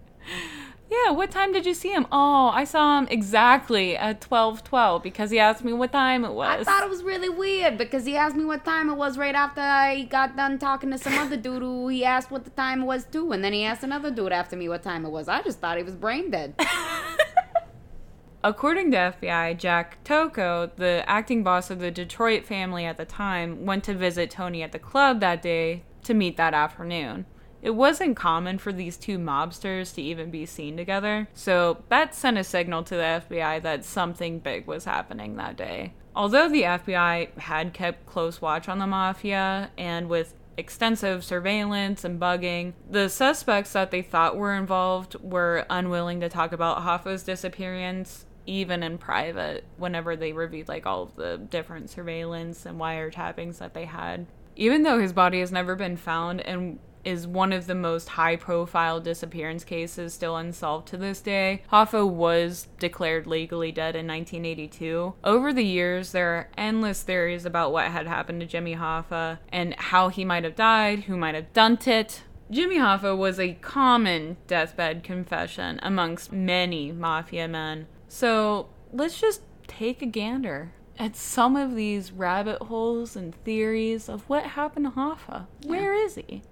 [0.90, 2.06] Yeah, what time did you see him?
[2.12, 6.60] Oh, I saw him exactly at 12:12 because he asked me what time it was.
[6.60, 9.34] I thought it was really weird because he asked me what time it was right
[9.34, 12.82] after I got done talking to some other dude who he asked what the time
[12.82, 15.26] it was too, and then he asked another dude after me what time it was.
[15.28, 16.54] I just thought he was brain dead.
[18.44, 23.64] According to FBI, Jack Tocco, the acting boss of the Detroit family at the time,
[23.64, 27.24] went to visit Tony at the club that day to meet that afternoon.
[27.64, 32.36] It wasn't common for these two mobsters to even be seen together, so that sent
[32.36, 35.94] a signal to the FBI that something big was happening that day.
[36.14, 42.20] Although the FBI had kept close watch on the mafia and with extensive surveillance and
[42.20, 48.26] bugging, the suspects that they thought were involved were unwilling to talk about Hoffa's disappearance
[48.46, 53.72] even in private whenever they reviewed like all of the different surveillance and wiretappings that
[53.72, 54.26] they had.
[54.54, 58.36] Even though his body has never been found and is one of the most high
[58.36, 61.62] profile disappearance cases still unsolved to this day.
[61.72, 65.14] Hoffa was declared legally dead in 1982.
[65.22, 69.74] Over the years, there are endless theories about what had happened to Jimmy Hoffa and
[69.74, 72.22] how he might have died, who might have done it.
[72.50, 77.86] Jimmy Hoffa was a common deathbed confession amongst many mafia men.
[78.06, 84.28] So let's just take a gander at some of these rabbit holes and theories of
[84.28, 85.46] what happened to Hoffa.
[85.66, 86.42] Where is he?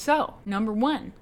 [0.00, 1.12] So, number one,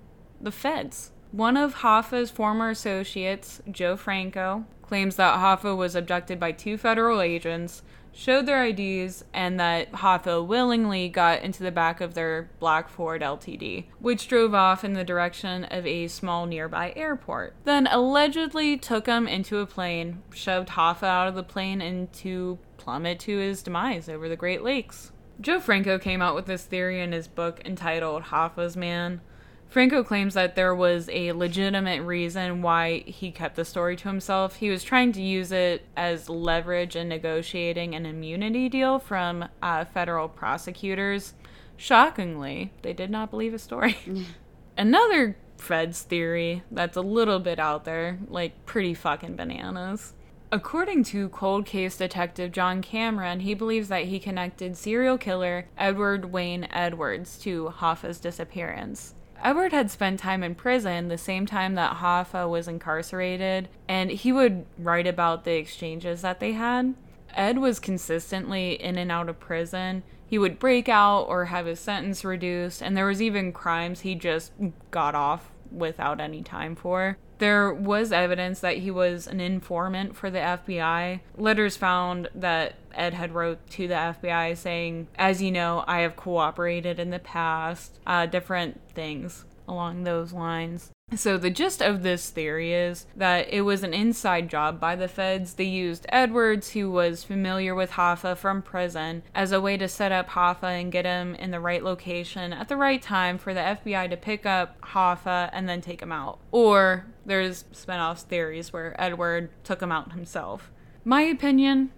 [0.40, 1.10] the feds.
[1.32, 7.20] One of Hoffa's former associates, Joe Franco, claims that Hoffa was abducted by two federal
[7.20, 12.88] agents, showed their IDs, and that Hoffa willingly got into the back of their black
[12.88, 17.56] Ford LTD, which drove off in the direction of a small nearby airport.
[17.64, 22.60] Then allegedly took him into a plane, shoved Hoffa out of the plane, and to
[22.76, 25.10] plummet to his demise over the Great Lakes.
[25.40, 29.20] Joe Franco came out with this theory in his book entitled Hoffa's Man.
[29.68, 34.56] Franco claims that there was a legitimate reason why he kept the story to himself.
[34.56, 39.84] He was trying to use it as leverage in negotiating an immunity deal from uh,
[39.84, 41.34] federal prosecutors.
[41.76, 43.98] Shockingly, they did not believe his story.
[44.76, 50.14] Another Fed's theory that's a little bit out there, like pretty fucking bananas.
[50.50, 56.32] According to cold case detective John Cameron, he believes that he connected serial killer Edward
[56.32, 59.14] Wayne Edwards to Hoffa's disappearance.
[59.42, 64.32] Edward had spent time in prison the same time that Hoffa was incarcerated, and he
[64.32, 66.94] would write about the exchanges that they had.
[67.34, 70.02] Ed was consistently in and out of prison.
[70.26, 74.14] He would break out or have his sentence reduced, and there was even crimes he
[74.14, 74.52] just
[74.90, 77.18] got off without any time for.
[77.38, 81.20] There was evidence that he was an informant for the FBI.
[81.36, 86.16] Letters found that Ed had wrote to the FBI saying, "As you know, I have
[86.16, 90.90] cooperated in the past." Uh, different things along those lines.
[91.16, 95.08] So, the gist of this theory is that it was an inside job by the
[95.08, 95.54] feds.
[95.54, 100.12] They used Edwards, who was familiar with Hoffa from prison, as a way to set
[100.12, 103.60] up Hoffa and get him in the right location at the right time for the
[103.60, 106.40] FBI to pick up Hoffa and then take him out.
[106.52, 110.70] Or there's spin-off theories where Edward took him out himself.
[111.06, 111.90] My opinion,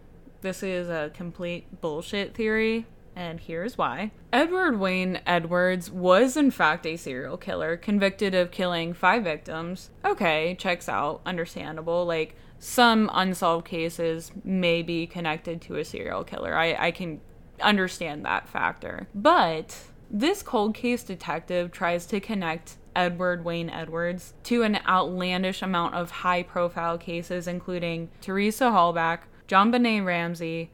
[0.42, 2.86] this is a complete bullshit theory
[3.16, 4.12] and here's why.
[4.32, 9.90] Edward Wayne Edwards was, in fact, a serial killer convicted of killing five victims.
[10.04, 12.04] Okay, checks out, understandable.
[12.04, 16.54] Like, some unsolved cases may be connected to a serial killer.
[16.54, 17.20] I, I can
[17.60, 19.08] understand that factor.
[19.14, 19.76] But
[20.10, 26.10] this cold case detective tries to connect Edward Wayne Edwards to an outlandish amount of
[26.10, 30.70] high profile cases, including Teresa Halbach, JonBenét Ramsey,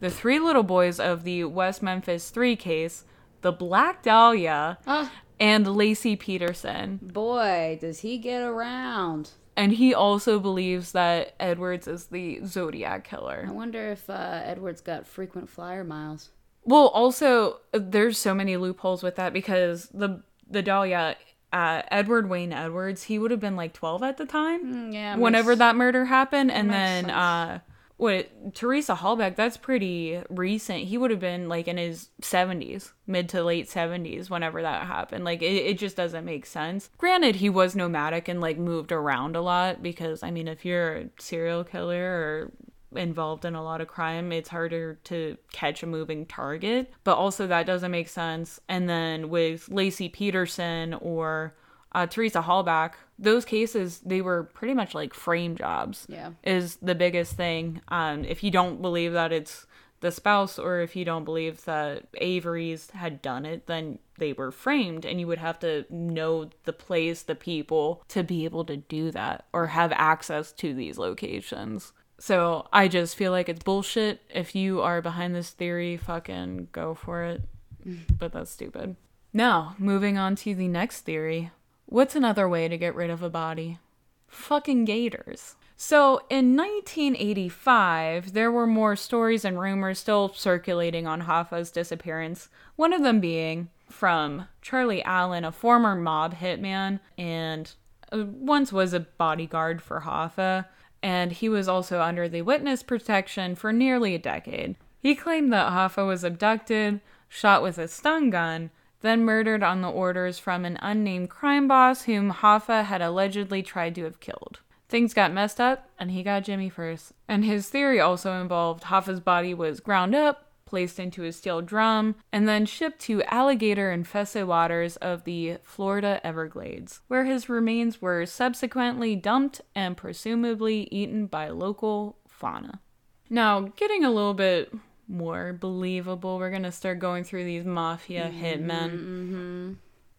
[0.00, 3.04] the three little boys of the West Memphis 3 case,
[3.42, 5.10] the Black Dahlia, Ah.
[5.38, 6.98] and Laci Peterson.
[7.02, 9.30] Boy, does he get around.
[9.56, 13.44] And he also believes that Edwards is the Zodiac killer.
[13.48, 16.30] I wonder if uh, Edward's got frequent flyer miles.
[16.64, 21.16] Well, also there's so many loopholes with that because the the Dahlia,
[21.52, 24.64] uh, Edward Wayne Edwards, he would have been like 12 at the time.
[24.90, 27.60] Mm, yeah, whenever makes- that murder happened, and then uh,
[28.00, 30.84] what Teresa Halbach, that's pretty recent.
[30.84, 35.24] He would have been like in his 70s, mid to late 70s, whenever that happened.
[35.24, 36.88] Like it, it just doesn't make sense.
[36.96, 40.94] Granted, he was nomadic and like moved around a lot because I mean, if you're
[40.94, 42.52] a serial killer or
[42.98, 46.90] involved in a lot of crime, it's harder to catch a moving target.
[47.04, 48.60] But also, that doesn't make sense.
[48.66, 51.54] And then with Laci Peterson or
[51.92, 56.06] uh, Teresa Halbach, those cases, they were pretty much like frame jobs.
[56.08, 56.30] Yeah.
[56.44, 57.80] Is the biggest thing.
[57.88, 59.66] Um, if you don't believe that it's
[60.00, 64.50] the spouse or if you don't believe that Avery's had done it, then they were
[64.50, 68.78] framed and you would have to know the place, the people to be able to
[68.78, 71.92] do that or have access to these locations.
[72.18, 74.20] So I just feel like it's bullshit.
[74.32, 77.42] If you are behind this theory, fucking go for it.
[78.18, 78.96] But that's stupid.
[79.32, 81.50] Now, moving on to the next theory.
[81.90, 83.80] What's another way to get rid of a body?
[84.28, 85.56] Fucking gators.
[85.76, 92.48] So in 1985, there were more stories and rumors still circulating on Hoffa's disappearance.
[92.76, 97.74] One of them being from Charlie Allen, a former mob hitman and
[98.12, 100.66] uh, once was a bodyguard for Hoffa,
[101.02, 104.76] and he was also under the witness protection for nearly a decade.
[105.00, 108.70] He claimed that Hoffa was abducted, shot with a stun gun,
[109.00, 113.94] then murdered on the orders from an unnamed crime boss whom Hoffa had allegedly tried
[113.94, 114.60] to have killed.
[114.88, 117.12] Things got messed up, and he got Jimmy first.
[117.28, 122.16] And his theory also involved Hoffa's body was ground up, placed into a steel drum,
[122.32, 128.26] and then shipped to alligator infested waters of the Florida Everglades, where his remains were
[128.26, 132.80] subsequently dumped and presumably eaten by local fauna.
[133.28, 134.72] Now, getting a little bit
[135.10, 138.90] more believable, we're gonna start going through these mafia mm-hmm, hitmen.
[138.90, 139.72] Mm-hmm.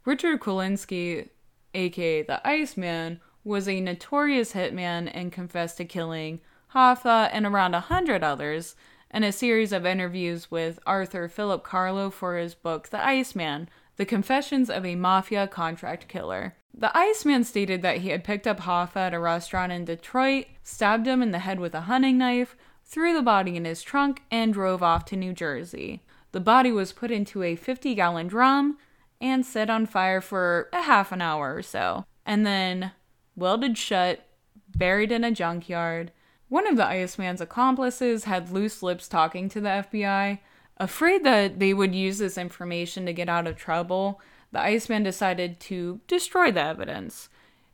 [0.06, 1.30] Richard Kuklinski,
[1.74, 6.42] aka the Iceman, was a notorious hitman and confessed to killing
[6.74, 8.76] Hoffa and around a hundred others
[9.14, 14.06] in a series of interviews with Arthur Philip Carlo for his book The Iceman The
[14.06, 16.56] Confessions of a Mafia Contract Killer.
[16.74, 21.06] The Iceman stated that he had picked up Hoffa at a restaurant in Detroit, stabbed
[21.06, 22.56] him in the head with a hunting knife,
[22.92, 26.02] threw the body in his trunk, and drove off to New Jersey.
[26.34, 28.78] The body was put into a 50 gallon drum
[29.22, 32.92] and set on fire for a half an hour or so, and then
[33.36, 34.28] welded shut,
[34.76, 36.12] buried in a junkyard.
[36.50, 40.40] One of the Iceman's accomplices had loose lips talking to the FBI.
[40.78, 44.20] Afraid that they would use this information to get out of trouble,
[44.52, 47.30] the Iceman decided to destroy the evidence.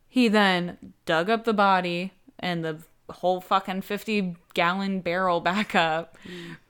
[0.07, 6.17] He then dug up the body and the whole fucking 50 gallon barrel back up,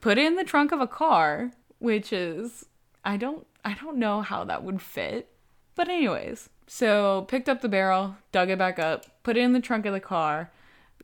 [0.02, 2.66] put it in the trunk of a car, which is
[3.04, 5.30] I don't I don't know how that would fit.
[5.76, 9.60] But anyways, so picked up the barrel, dug it back up, put it in the
[9.60, 10.52] trunk of the car.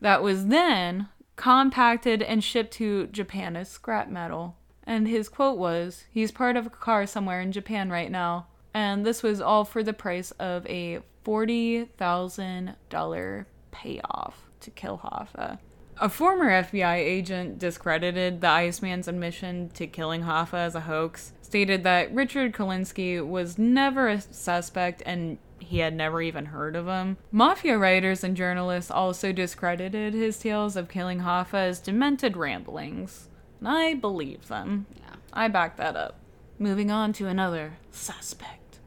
[0.00, 4.56] That was then compacted and shipped to Japan as scrap metal.
[4.86, 8.48] And his quote was, He's part of a car somewhere in Japan right now.
[8.74, 15.58] And this was all for the price of a $40,000 payoff to kill Hoffa.
[16.00, 21.84] A former FBI agent discredited the Iceman's admission to killing Hoffa as a hoax, stated
[21.84, 27.16] that Richard Kuklinski was never a suspect and he had never even heard of him.
[27.30, 33.28] Mafia writers and journalists also discredited his tales of killing Hoffa as demented ramblings.
[33.60, 34.86] And I believe them.
[34.96, 35.16] Yeah.
[35.32, 36.18] I back that up.
[36.58, 38.80] Moving on to another suspect.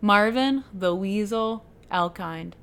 [0.00, 2.54] Marvin the Weasel Elkind.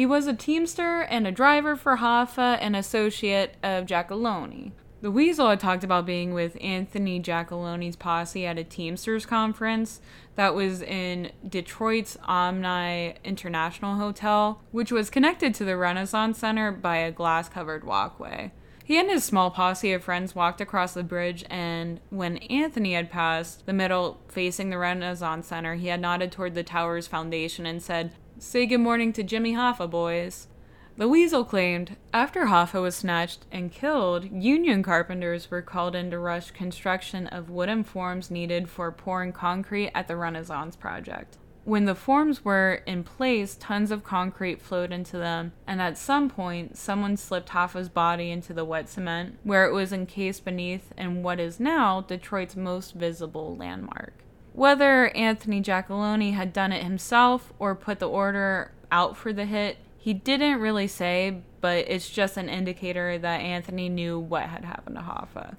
[0.00, 4.72] He was a teamster and a driver for Hoffa, an associate of Giacalone.
[5.02, 10.00] The Weasel had talked about being with Anthony Giacalone's posse at a Teamsters conference
[10.36, 16.96] that was in Detroit's Omni International Hotel, which was connected to the Renaissance Center by
[16.96, 18.52] a glass covered walkway.
[18.82, 23.10] He and his small posse of friends walked across the bridge, and when Anthony had
[23.10, 27.82] passed the middle facing the Renaissance Center, he had nodded toward the tower's foundation and
[27.82, 28.12] said,
[28.42, 30.48] Say good morning to Jimmy Hoffa, boys.
[30.96, 36.18] The Weasel claimed after Hoffa was snatched and killed, union carpenters were called in to
[36.18, 41.36] rush construction of wooden forms needed for pouring concrete at the Renaissance Project.
[41.64, 46.30] When the forms were in place, tons of concrete flowed into them, and at some
[46.30, 51.22] point, someone slipped Hoffa's body into the wet cement, where it was encased beneath in
[51.22, 54.14] what is now Detroit's most visible landmark.
[54.52, 59.78] Whether Anthony Giacalone had done it himself or put the order out for the hit,
[59.96, 64.96] he didn't really say, but it's just an indicator that Anthony knew what had happened
[64.96, 65.56] to Hoffa.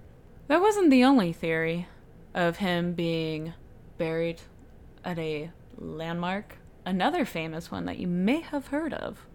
[0.47, 1.87] That wasn't the only theory
[2.33, 3.53] of him being
[3.97, 4.41] buried
[5.05, 6.57] at a landmark.
[6.85, 9.25] Another famous one that you may have heard of.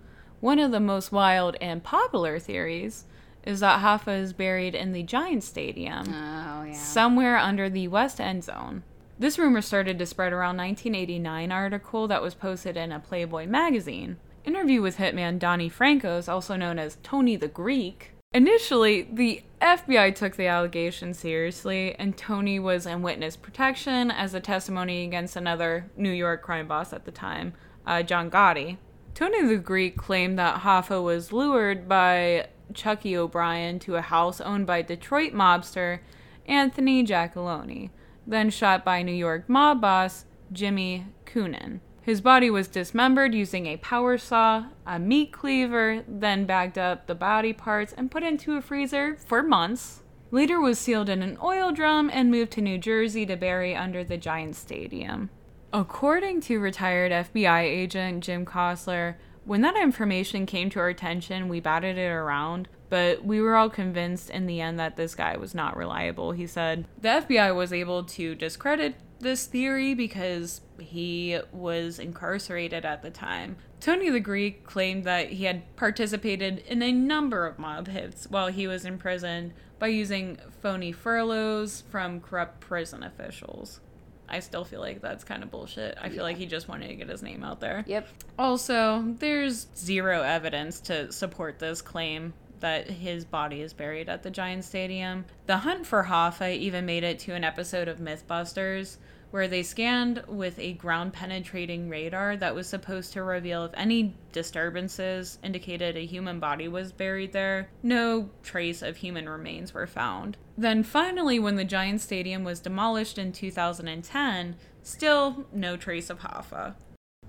[0.41, 3.05] One of the most wild and popular theories
[3.45, 6.73] is that Hoffa is buried in the Giant Stadium, Oh yeah.
[6.73, 8.83] somewhere under the West End Zone.
[9.19, 14.19] This rumor started to spread around 1989 article that was posted in a Playboy magazine.
[14.45, 18.12] Interview with hitman Donnie Frankos, also known as Tony the Greek.
[18.35, 24.41] Initially, the FBI took the allegation seriously, and Tony was in witness protection as a
[24.41, 27.55] testimony against another New York crime boss at the time,
[27.87, 28.77] uh, John Gotti.
[29.14, 34.67] Tony the Greek claimed that Hoffa was lured by Chucky O'Brien to a house owned
[34.67, 36.01] by Detroit mobster
[36.47, 37.89] Anthony Giacalone,
[38.27, 41.81] then shot by New York mob boss Jimmy Coonan.
[42.03, 47.16] His body was dismembered using a power saw, a meat cleaver, then bagged up the
[47.16, 50.03] body parts and put into a freezer for months.
[50.31, 54.05] Later was sealed in an oil drum and moved to New Jersey to bury under
[54.05, 55.31] the Giant Stadium.
[55.72, 61.61] According to retired FBI agent Jim Kossler, when that information came to our attention, we
[61.61, 65.55] batted it around, but we were all convinced in the end that this guy was
[65.55, 66.32] not reliable.
[66.32, 73.03] He said the FBI was able to discredit this theory because he was incarcerated at
[73.03, 73.57] the time.
[73.80, 78.49] Tony the Greek claimed that he had participated in a number of mob hits while
[78.49, 83.80] he was in prison by using phony furloughs from corrupt prison officials.
[84.28, 85.97] I still feel like that's kind of bullshit.
[86.01, 87.84] I feel like he just wanted to get his name out there.
[87.87, 88.09] Yep.
[88.39, 94.31] Also, there's zero evidence to support this claim that his body is buried at the
[94.31, 95.25] Giant Stadium.
[95.47, 98.99] The hunt for Hoffa even made it to an episode of Mythbusters
[99.31, 104.15] where they scanned with a ground penetrating radar that was supposed to reveal if any
[104.33, 107.69] disturbances indicated a human body was buried there.
[107.83, 110.37] No trace of human remains were found.
[110.57, 116.75] Then finally, when the Giant Stadium was demolished in 2010, still no trace of Hoffa.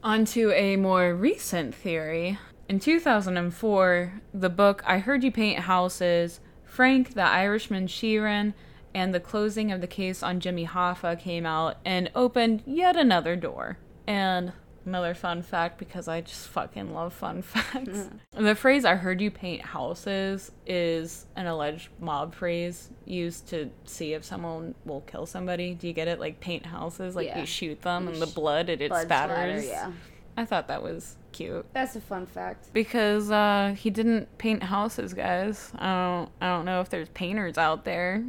[0.03, 2.37] On to a more recent theory.
[2.69, 8.53] In 2004, the book I Heard You Paint Houses, Frank the Irishman Sheeran,
[8.93, 13.35] and the closing of the case on Jimmy Hoffa came out and opened yet another
[13.37, 13.77] door.
[14.05, 14.51] And
[14.85, 18.09] another fun fact because I just fucking love fun facts.
[18.31, 24.13] the phrase I heard you paint houses is an alleged mob phrase used to see
[24.13, 25.73] if someone will kill somebody.
[25.73, 26.19] Do you get it?
[26.19, 27.39] Like paint houses, like Yeah.
[27.39, 29.65] you shoot them and the blood it, it Blood splatter, spatters.
[29.67, 29.91] yeah.
[30.37, 32.71] I thought that was cute That's a fun fact.
[32.71, 35.71] because uh, he didn't paint houses, guys.
[35.75, 38.23] I don't, I don't know if there's painters out there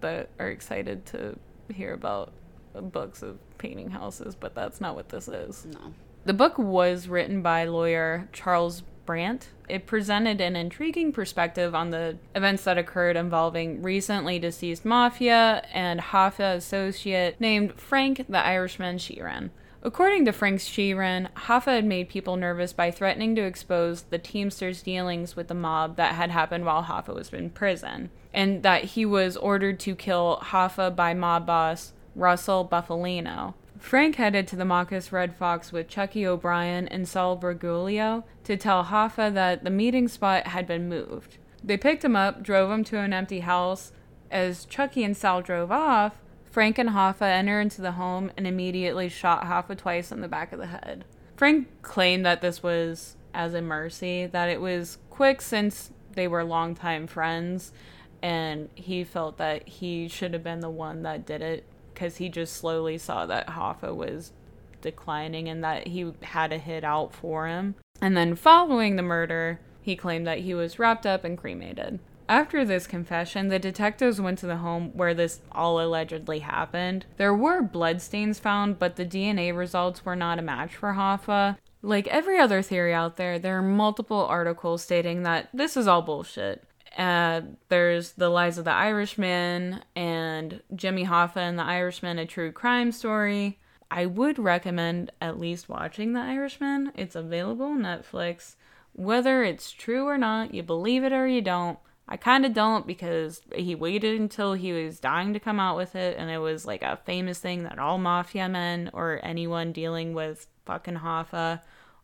[0.00, 1.36] that are excited to
[1.74, 2.32] hear about
[2.74, 5.66] books of painting houses, but that's not what this is.
[5.66, 5.92] No.
[6.24, 9.48] The book was written by lawyer Charles Brandt.
[9.68, 16.00] It presented an intriguing perspective on the events that occurred involving recently deceased mafia and
[16.00, 19.50] Hoffa associate named Frank the Irishman Sheeran.
[19.82, 24.82] According to Frank Sheeran, Hoffa had made people nervous by threatening to expose the Teamsters'
[24.82, 29.06] dealings with the mob that had happened while Hoffa was in prison, and that he
[29.06, 33.54] was ordered to kill Hoffa by mob boss Russell Bufalino.
[33.78, 38.84] Frank headed to the Machus Red Fox with Chucky O'Brien and Sal Briguglio to tell
[38.84, 41.38] Hoffa that the meeting spot had been moved.
[41.64, 43.92] They picked him up, drove him to an empty house.
[44.30, 46.16] As Chucky and Sal drove off,
[46.50, 50.52] Frank and Hoffa enter into the home and immediately shot Hoffa twice in the back
[50.52, 51.04] of the head.
[51.36, 56.42] Frank claimed that this was as a mercy, that it was quick since they were
[56.42, 57.72] longtime friends,
[58.20, 62.28] and he felt that he should have been the one that did it because he
[62.28, 64.32] just slowly saw that Hoffa was
[64.80, 67.76] declining and that he had a hit out for him.
[68.00, 72.00] And then following the murder, he claimed that he was wrapped up and cremated.
[72.30, 77.04] After this confession, the detectives went to the home where this all allegedly happened.
[77.16, 81.58] There were bloodstains found, but the DNA results were not a match for Hoffa.
[81.82, 86.02] Like every other theory out there, there are multiple articles stating that this is all
[86.02, 86.62] bullshit.
[86.96, 92.52] Uh, there's the lies of the Irishman and Jimmy Hoffa and the Irishman, a true
[92.52, 93.58] crime story.
[93.90, 96.92] I would recommend at least watching The Irishman.
[96.94, 98.54] It's available on Netflix.
[98.92, 101.76] Whether it's true or not, you believe it or you don't.
[102.12, 105.94] I kind of don't because he waited until he was dying to come out with
[105.94, 110.12] it, and it was like a famous thing that all mafia men or anyone dealing
[110.12, 111.60] with fucking Hoffa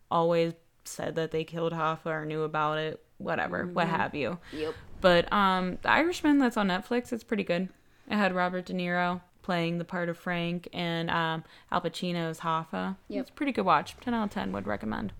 [0.09, 0.53] always
[0.85, 4.39] said that they killed Hoffa or knew about it, whatever, what have you.
[4.53, 4.75] Yep.
[5.01, 7.69] But um, The Irishman that's on Netflix, it's pretty good.
[8.09, 12.97] It had Robert De Niro playing the part of Frank and um, Al Pacino's Hoffa.
[13.09, 13.21] Yep.
[13.23, 13.97] It's a pretty good watch.
[14.01, 15.13] 10 out of 10 would recommend.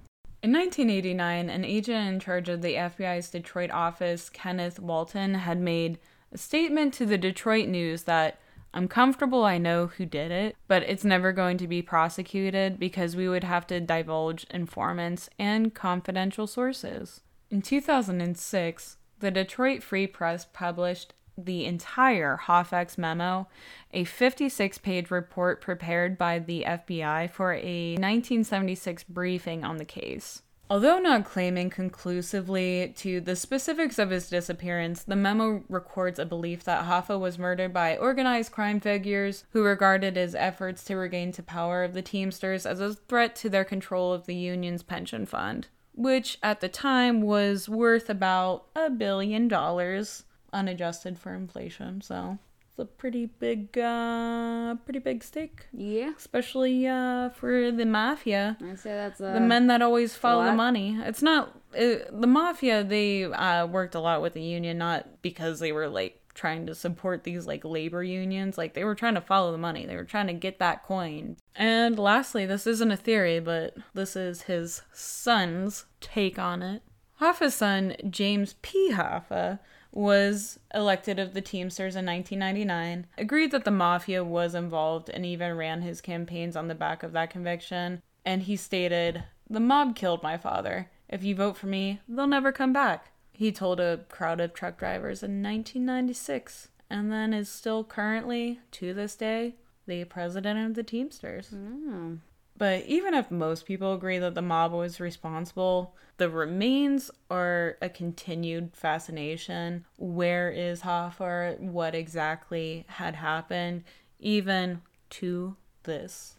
[0.47, 5.99] In 1989, an agent in charge of the FBI's Detroit office, Kenneth Walton, had made
[6.31, 8.39] a statement to the Detroit News that
[8.73, 13.17] I'm comfortable I know who did it, but it's never going to be prosecuted because
[13.17, 17.23] we would have to divulge informants and confidential sources.
[17.51, 23.49] In 2006, the Detroit Free Press published the entire HOFFEX memo,
[23.93, 30.43] a 56 page report prepared by the FBI for a 1976 briefing on the case.
[30.69, 36.65] Although not claiming conclusively to the specifics of his disappearance, the memo records a belief
[36.65, 41.43] that Hoffa was murdered by organized crime figures who regarded his efforts to regain to
[41.43, 45.69] power of the Teamsters as a threat to their control of the union's pension fund,
[45.95, 50.25] which at the time was worth about a billion dollars
[50.57, 52.01] unadjusted for inflation.
[52.01, 52.39] So
[52.69, 56.13] it's a pretty big, uh, pretty big stake, Yeah.
[56.17, 60.53] especially uh, for the mafia I say that's uh, the men that always follow the
[60.53, 60.99] money.
[61.03, 61.49] It's not
[61.79, 62.83] uh, the mafia.
[62.85, 66.75] They uh, worked a lot with the union, not because they were like trying to
[66.75, 68.59] support these like labor unions.
[68.59, 69.87] Like they were trying to follow the money.
[69.87, 71.37] They were trying to get that coin.
[71.55, 76.83] And lastly, this isn't a theory, but this is his son's take on it.
[77.21, 78.91] Hoffa's son, James P.
[78.93, 79.61] Hoffa,
[79.97, 85.57] was elected of the Teamsters in 1999, agreed that the mafia was involved, and even
[85.57, 88.03] ran his campaigns on the back of that conviction.
[88.23, 90.91] And he stated, The mob killed my father.
[91.09, 93.11] If you vote for me, they'll never come back.
[93.33, 98.93] He told a crowd of truck drivers in 1996, and then is still currently, to
[98.93, 99.55] this day,
[99.87, 101.53] the president of the Teamsters.
[101.55, 102.19] Mm.
[102.59, 107.89] But even if most people agree that the mob was responsible, the remains are a
[107.89, 109.85] continued fascination.
[109.99, 111.61] Where is Hoffa?
[111.61, 113.85] What exactly had happened,
[114.19, 114.81] even
[115.11, 116.37] to this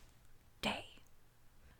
[0.61, 0.85] day?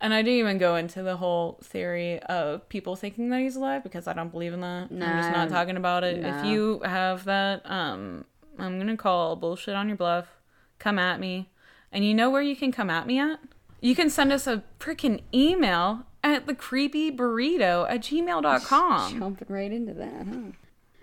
[0.00, 3.82] And I didn't even go into the whole theory of people thinking that he's alive
[3.82, 4.90] because I don't believe in that.
[4.92, 6.20] I'm just not talking about it.
[6.20, 6.38] Nah.
[6.38, 8.24] If you have that, um,
[8.58, 10.28] I'm gonna call bullshit on your bluff.
[10.78, 11.50] Come at me.
[11.90, 13.40] And you know where you can come at me at?
[13.80, 19.12] You can send us a freaking email at the creepy burrito at gmail.com.
[19.18, 20.52] Jumping right into that, huh?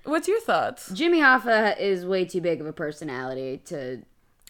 [0.03, 0.91] What's your thoughts?
[0.91, 4.01] Jimmy Hoffa is way too big of a personality to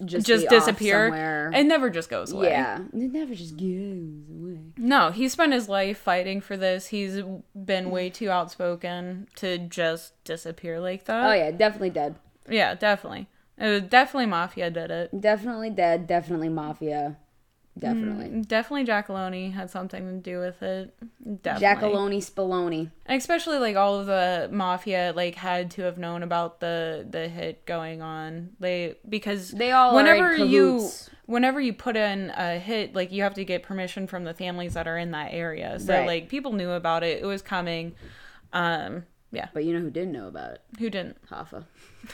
[0.03, 1.05] just Just disappear.
[1.07, 1.51] somewhere.
[1.55, 2.49] It never just goes away.
[2.49, 4.59] yeah, it never just goes away.
[4.77, 6.87] No, he spent his life fighting for this.
[6.87, 7.21] He's
[7.55, 11.29] been way too outspoken to just disappear like that.
[11.29, 12.15] Oh yeah, definitely dead.
[12.49, 13.27] Yeah, definitely.
[13.57, 15.21] It was definitely Mafia did it.
[15.21, 16.07] Definitely dead.
[16.07, 17.15] Definitely mafia.
[17.77, 18.41] Definitely.
[18.41, 20.95] Definitely Giacalone had something to do with it.
[21.43, 21.59] Definitely.
[23.05, 27.27] And especially like all of the mafia like had to have known about the the
[27.27, 28.51] hit going on.
[28.59, 30.89] They because They all whenever you
[31.25, 34.75] whenever you put in a hit like you have to get permission from the families
[34.75, 35.77] that are in that area.
[35.79, 36.07] So Right.
[36.07, 37.21] like people knew about it.
[37.21, 37.93] It was coming.
[38.53, 39.47] Um Yeah.
[39.53, 40.61] But you know who didn't know about it?
[40.79, 41.17] Who didn't?
[41.29, 41.65] Hoffa.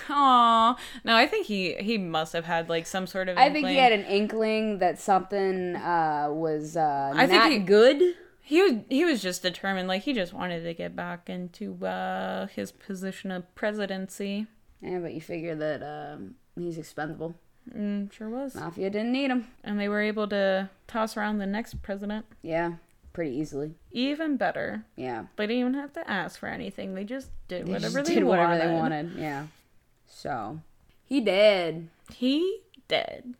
[0.09, 0.77] Aw.
[1.03, 3.37] No, I think he he must have had like some sort of.
[3.37, 8.01] I think he had an inkling that something uh, was uh, I think he- good.
[8.43, 12.47] He was he was just determined, like he just wanted to get back into uh,
[12.47, 14.47] his position of presidency.
[14.81, 17.35] Yeah, but you figure that um, he's expendable.
[17.77, 18.55] Mm, sure was.
[18.55, 19.47] Mafia didn't need him.
[19.63, 22.73] And they were able to toss around the next president Yeah,
[23.13, 23.73] pretty easily.
[23.91, 24.85] even better.
[24.95, 26.93] Yeah, They didn't even have to ask for anything.
[26.95, 29.13] They just did they whatever just they did whatever they wanted.
[29.17, 29.47] Yeah.
[30.07, 30.59] So
[31.05, 31.89] he did.
[32.13, 33.35] He did.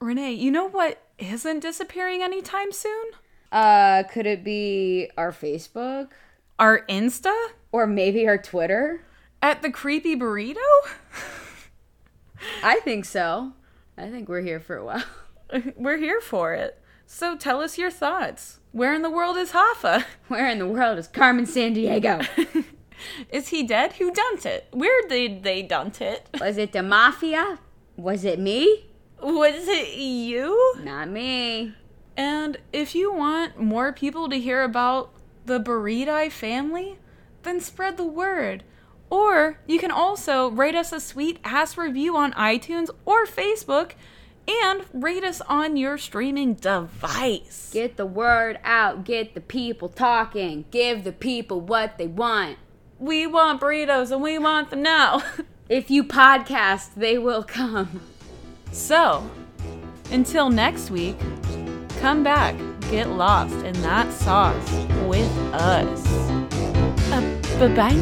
[0.00, 3.04] Renee, you know what isn't disappearing anytime soon?
[3.52, 6.10] Uh, could it be our Facebook
[6.58, 7.34] Our Insta
[7.72, 9.02] or maybe our Twitter?
[9.42, 10.56] at the creepy burrito.
[12.62, 13.52] I think so.
[13.96, 15.04] I think we're here for a while.
[15.76, 16.80] We're here for it.
[17.06, 18.59] So tell us your thoughts.
[18.72, 20.04] Where in the world is Hoffa?
[20.28, 22.26] Where in the world is Carmen Sandiego?
[23.30, 23.94] Is he dead?
[23.94, 24.68] Who done it?
[24.72, 26.28] Where did they done it?
[26.38, 27.58] Was it the mafia?
[27.96, 28.90] Was it me?
[29.22, 30.74] Was it you?
[30.82, 31.74] Not me.
[32.16, 35.12] And if you want more people to hear about
[35.46, 36.98] the Burrito family,
[37.42, 38.64] then spread the word.
[39.08, 43.92] Or you can also write us a sweet ass review on iTunes or Facebook
[44.62, 47.70] and rate us on your streaming device.
[47.72, 49.04] Get the word out.
[49.04, 50.64] Get the people talking.
[50.70, 52.58] Give the people what they want.
[52.98, 55.22] We want burritos and we want them now.
[55.70, 58.00] If you podcast, they will come.
[58.72, 59.30] so,
[60.10, 61.14] until next week,
[62.00, 62.56] come back,
[62.90, 64.72] get lost in that sauce
[65.06, 66.04] with us.
[67.12, 67.20] Uh,
[67.60, 67.94] bye bye.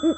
[0.01, 0.14] When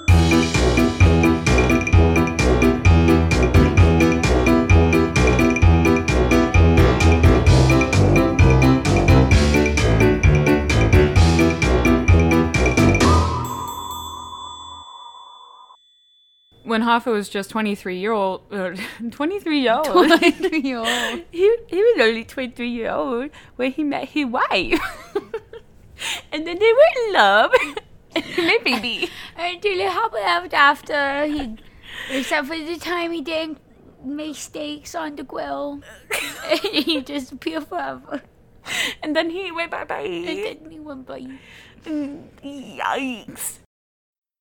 [16.83, 18.76] Hoffa was just 23 year old, uh,
[19.11, 20.87] 23 year old, Twenty old.
[21.31, 24.78] he, he was only 23 year old when he met his wife.
[26.33, 27.55] and then they were in love.
[28.37, 29.09] Maybe me.
[29.37, 31.57] Until it happened after he,
[32.11, 33.59] except for the time he didn't
[34.05, 35.81] make steaks on the grill.
[36.51, 38.23] and he disappeared forever.
[39.03, 40.57] And then he went bye And bye.
[40.61, 41.27] then he went by.
[41.85, 42.29] Mm,
[42.79, 43.60] yikes.